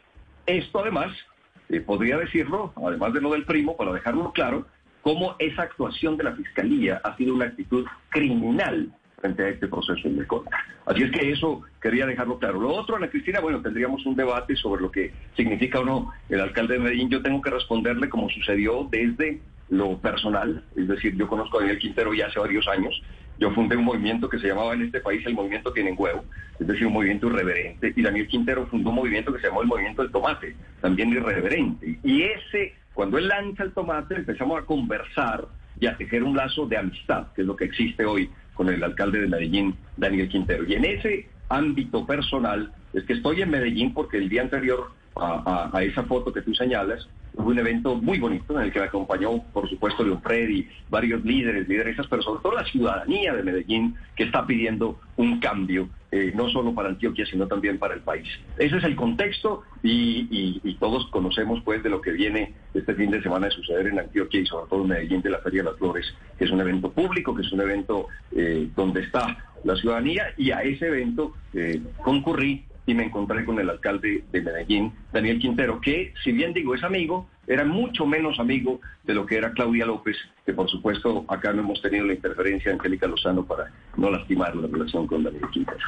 esto 0.47 0.81
además 0.81 1.13
eh, 1.73 1.81
podría 1.81 2.19
decirlo, 2.19 2.73
además 2.77 3.15
de 3.15 3.21
lo 3.23 3.33
del 3.33 3.45
primo, 3.45 3.77
para 3.77 3.93
dejarlo 3.93 4.31
claro, 4.33 4.67
cómo 5.01 5.37
esa 5.39 5.63
actuación 5.63 6.17
de 6.19 6.25
la 6.25 6.37
Fiscalía 6.37 7.01
ha 7.03 7.17
sido 7.17 7.35
una 7.35 7.47
actitud 7.47 7.87
criminal 8.11 8.93
frente 9.21 9.43
a 9.43 9.49
este 9.49 9.69
proceso 9.69 10.09
de 10.09 10.27
contra. 10.27 10.59
Así 10.85 11.03
es 11.03 11.11
que 11.11 11.31
eso 11.31 11.63
quería 11.81 12.07
dejarlo 12.07 12.39
claro. 12.39 12.61
Lo 12.61 12.75
otro, 12.75 12.97
Ana 12.97 13.09
Cristina, 13.09 13.41
bueno, 13.41 13.63
tendríamos 13.63 14.05
un 14.05 14.17
debate 14.17 14.55
sobre 14.55 14.83
lo 14.83 14.91
que 14.91 15.15
significa 15.35 15.81
o 15.81 15.85
no 15.85 16.13
el 16.29 16.41
alcalde 16.41 16.75
de 16.75 16.81
Medellín. 16.81 17.09
Yo 17.09 17.23
tengo 17.23 17.41
que 17.41 17.51
responderle 17.51 18.11
como 18.11 18.29
sucedió 18.29 18.87
desde 18.91 19.41
lo 19.71 19.97
personal, 19.97 20.63
es 20.77 20.87
decir, 20.87 21.17
yo 21.17 21.27
conozco 21.27 21.57
a 21.57 21.61
Daniel 21.61 21.79
Quintero 21.79 22.13
ya 22.13 22.27
hace 22.27 22.39
varios 22.39 22.69
años, 22.69 23.03
yo 23.39 23.51
fundé 23.53 23.77
un 23.77 23.85
movimiento 23.85 24.29
que 24.29 24.39
se 24.39 24.49
llamaba 24.49 24.75
en 24.75 24.83
este 24.83 25.01
país 25.01 25.25
el 25.27 25.35
Movimiento 25.35 25.73
Tienen 25.73 25.97
Huevo, 25.99 26.25
es 26.59 26.67
decir, 26.67 26.87
un 26.87 26.93
movimiento 26.93 27.27
irreverente, 27.27 27.93
y 27.97 28.03
Daniel 28.03 28.29
Quintero 28.29 28.67
fundó 28.67 28.91
un 28.91 28.97
movimiento 28.97 29.33
que 29.33 29.41
se 29.41 29.49
llamó 29.49 29.63
el 29.63 29.69
Movimiento 29.69 30.03
del 30.03 30.13
Tomate, 30.13 30.55
también 30.81 31.11
irreverente. 31.11 31.99
Y 32.05 32.23
ese, 32.23 32.75
cuando 32.95 33.19
él 33.19 33.29
lanza 33.29 33.65
el 33.65 33.73
tomate, 33.73 34.17
empezamos 34.17 34.61
a 34.61 34.65
conversar 34.65 35.47
y 35.81 35.87
a 35.87 35.97
tejer 35.97 36.23
un 36.23 36.37
lazo 36.37 36.67
de 36.67 36.77
amistad, 36.77 37.27
que 37.35 37.41
es 37.41 37.47
lo 37.47 37.57
que 37.57 37.65
existe 37.65 38.05
hoy 38.05 38.31
con 38.55 38.69
el 38.69 38.83
alcalde 38.85 39.21
de 39.21 39.29
Medellín, 39.29 39.75
Daniel 39.97 40.29
Quintero. 40.29 40.65
Y 40.69 40.75
en 40.75 40.85
ese 40.85 41.27
ámbito 41.49 42.07
personal, 42.07 42.73
es 42.93 43.05
que 43.05 43.15
estoy 43.15 43.43
en 43.43 43.51
Medellín 43.51 43.93
porque 43.93 44.19
el 44.19 44.29
día 44.29 44.43
anterior 44.43 44.93
a, 45.17 45.83
esa 45.83 46.05
foto 46.05 46.33
que 46.33 46.43
tú 46.43 46.55
señalas, 46.55 47.09
hubo 47.35 47.51
un 47.51 47.59
evento 47.59 47.95
muy 47.97 48.19
bonito 48.19 48.59
en 48.59 48.67
el 48.67 48.73
que 48.73 48.81
me 48.81 48.87
acompañó, 48.87 49.43
por 49.53 49.69
supuesto, 49.69 50.05
León 50.05 50.21
Freddy, 50.23 50.69
varios 50.91 51.25
líderes, 51.25 51.69
lideresas, 51.69 52.07
pero 52.09 52.23
sobre 52.23 52.43
todo 52.43 52.55
la 52.55 52.65
ciudadanía 52.65 53.35
de 53.35 53.43
Medellín 53.43 53.95
que 54.17 54.25
está 54.25 54.47
pidiendo 54.47 55.01
un 55.17 55.41
cambio, 55.41 55.89
eh, 56.11 56.33
no 56.35 56.49
solo 56.51 56.75
para 56.75 56.91
Antioquia, 56.91 57.25
sino 57.27 57.47
también 57.47 57.79
para 57.79 57.95
el 57.95 58.01
país. 58.01 58.29
Ese 58.59 58.77
es 58.77 58.85
el 58.85 58.97
contexto 58.97 59.63
y, 59.83 60.61
todos 60.79 61.07
conocemos 61.11 61.61
pues 61.65 61.81
de 61.85 61.91
lo 61.91 62.01
que 62.01 62.11
viene 62.11 62.55
este 62.75 62.95
fin 62.95 63.11
de 63.11 63.23
semana 63.23 63.47
de 63.47 63.53
suceder 63.53 63.87
en 63.87 64.01
Antioquia 64.01 64.41
y 64.41 64.47
sobre 64.47 64.69
todo 64.69 64.83
en 64.83 64.89
Medellín 64.89 65.23
de 65.23 65.31
la 65.31 65.39
Feria 65.39 65.63
de 65.63 65.71
las 65.71 65.79
Flores, 65.79 66.13
que 66.37 66.45
es 66.45 66.51
un 66.51 66.61
evento 66.61 66.91
público, 66.91 67.35
que 67.37 67.43
es 67.43 67.53
un 67.53 67.61
evento 67.61 68.09
eh, 68.33 68.69
donde 68.75 69.03
está 69.03 69.37
la 69.63 69.77
ciudadanía 69.77 70.35
y 70.37 70.51
a 70.51 70.63
ese 70.63 70.89
evento 70.89 71.35
eh, 71.55 71.81
concurrí 72.03 72.65
y 72.87 72.95
me 72.95 73.05
encontré 73.05 73.45
con 73.45 73.59
el 73.59 73.71
alcalde 73.71 74.25
de 74.33 74.41
Medellín, 74.41 74.93
Daniel 75.13 75.39
Quintero, 75.39 75.81
que 75.81 76.13
si 76.25 76.33
bien 76.33 76.53
digo 76.53 76.75
es 76.75 76.83
amigo, 76.83 77.29
era 77.47 77.65
mucho 77.65 78.07
menos 78.07 78.39
amigo 78.39 78.81
de 79.05 79.15
lo 79.15 79.27
que 79.27 79.37
era 79.37 79.53
Claudia 79.53 79.87
López, 79.87 80.17
que 80.45 80.53
por 80.53 80.69
supuesto 80.69 81.25
acá 81.29 81.53
no 81.53 81.63
hemos 81.63 81.81
tenido 81.81 82.07
la 82.07 82.15
interferencia 82.15 82.71
de 82.71 82.79
Angélica 82.79 83.07
Lozano 83.07 83.45
para 83.45 83.73
no 83.97 84.11
lastimar 84.11 84.55
la 84.57 84.67
relación 84.67 85.07
con 85.07 85.23
Daniel 85.23 85.49
Quintero. 85.53 85.79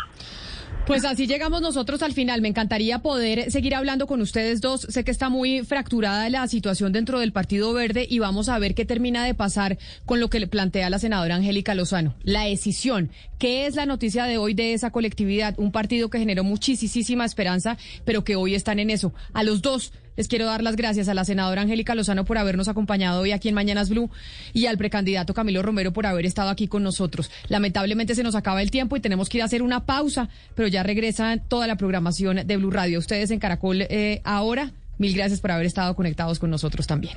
Pues 0.87 1.06
así 1.06 1.26
llegamos 1.26 1.62
nosotros 1.62 2.02
al 2.02 2.12
final. 2.12 2.42
Me 2.42 2.48
encantaría 2.48 2.98
poder 2.98 3.50
seguir 3.50 3.74
hablando 3.74 4.06
con 4.06 4.20
ustedes 4.20 4.60
dos. 4.60 4.82
Sé 4.82 5.02
que 5.02 5.10
está 5.10 5.30
muy 5.30 5.62
fracturada 5.62 6.28
la 6.28 6.46
situación 6.46 6.92
dentro 6.92 7.20
del 7.20 7.32
Partido 7.32 7.72
Verde 7.72 8.06
y 8.08 8.18
vamos 8.18 8.50
a 8.50 8.58
ver 8.58 8.74
qué 8.74 8.84
termina 8.84 9.24
de 9.24 9.32
pasar 9.32 9.78
con 10.04 10.20
lo 10.20 10.28
que 10.28 10.40
le 10.40 10.46
plantea 10.46 10.90
la 10.90 10.98
senadora 10.98 11.37
Angélica 11.37 11.74
Lozano. 11.74 12.14
La 12.22 12.42
decisión. 12.42 13.10
¿Qué 13.38 13.66
es 13.66 13.76
la 13.76 13.87
noticia 13.87 14.24
de 14.24 14.37
hoy 14.37 14.52
de 14.52 14.74
esa 14.74 14.90
colectividad? 14.90 15.58
Un 15.58 15.72
partido 15.72 16.10
que 16.10 16.18
generó 16.18 16.44
muchísima 16.44 17.24
esperanza, 17.24 17.78
pero 18.04 18.22
que 18.22 18.37
hoy 18.37 18.54
están 18.54 18.78
en 18.78 18.90
eso. 18.90 19.14
A 19.32 19.42
los 19.42 19.62
dos 19.62 19.92
les 20.16 20.29
quiero 20.29 20.46
dar 20.46 20.62
las 20.62 20.77
gracias 20.77 21.09
a 21.09 21.14
la 21.14 21.24
senadora 21.24 21.62
Angélica 21.62 21.94
Lozano 21.94 22.24
por 22.24 22.38
habernos 22.38 22.68
acompañado 22.68 23.20
hoy 23.20 23.33
aquí 23.33 23.48
en 23.48 23.55
Mañanas 23.55 23.88
Blue 23.88 24.11
y 24.53 24.66
al 24.66 24.79
precandidato 24.79 25.35
Camilo 25.35 25.62
Romero 25.62 25.92
por 25.92 26.07
haber 26.07 26.27
estado 26.27 26.50
aquí 26.50 26.68
con 26.68 26.83
nosotros. 26.83 27.31
Lamentablemente 27.48 28.14
se 28.14 28.22
nos 28.22 28.35
acaba 28.35 28.62
el 28.62 28.70
tiempo 28.70 28.96
y 28.96 29.00
tenemos 29.00 29.29
que 29.29 29.38
ir 29.38 29.42
a 29.42 29.46
hacer 29.46 29.62
una 29.62 29.85
pausa, 29.85 30.29
pero 30.55 30.68
ya 30.68 30.83
regresa 30.83 31.37
toda 31.48 31.66
la 31.66 31.77
programación 31.77 32.46
de 32.46 32.57
Blue 32.57 32.70
Radio. 32.70 32.98
Ustedes 32.98 33.31
en 33.31 33.38
Caracol 33.38 33.83
eh, 33.83 34.20
ahora, 34.24 34.72
mil 34.98 35.14
gracias 35.14 35.40
por 35.40 35.50
haber 35.50 35.66
estado 35.66 35.94
conectados 35.94 36.38
con 36.38 36.50
nosotros 36.50 36.87
también. 36.87 37.12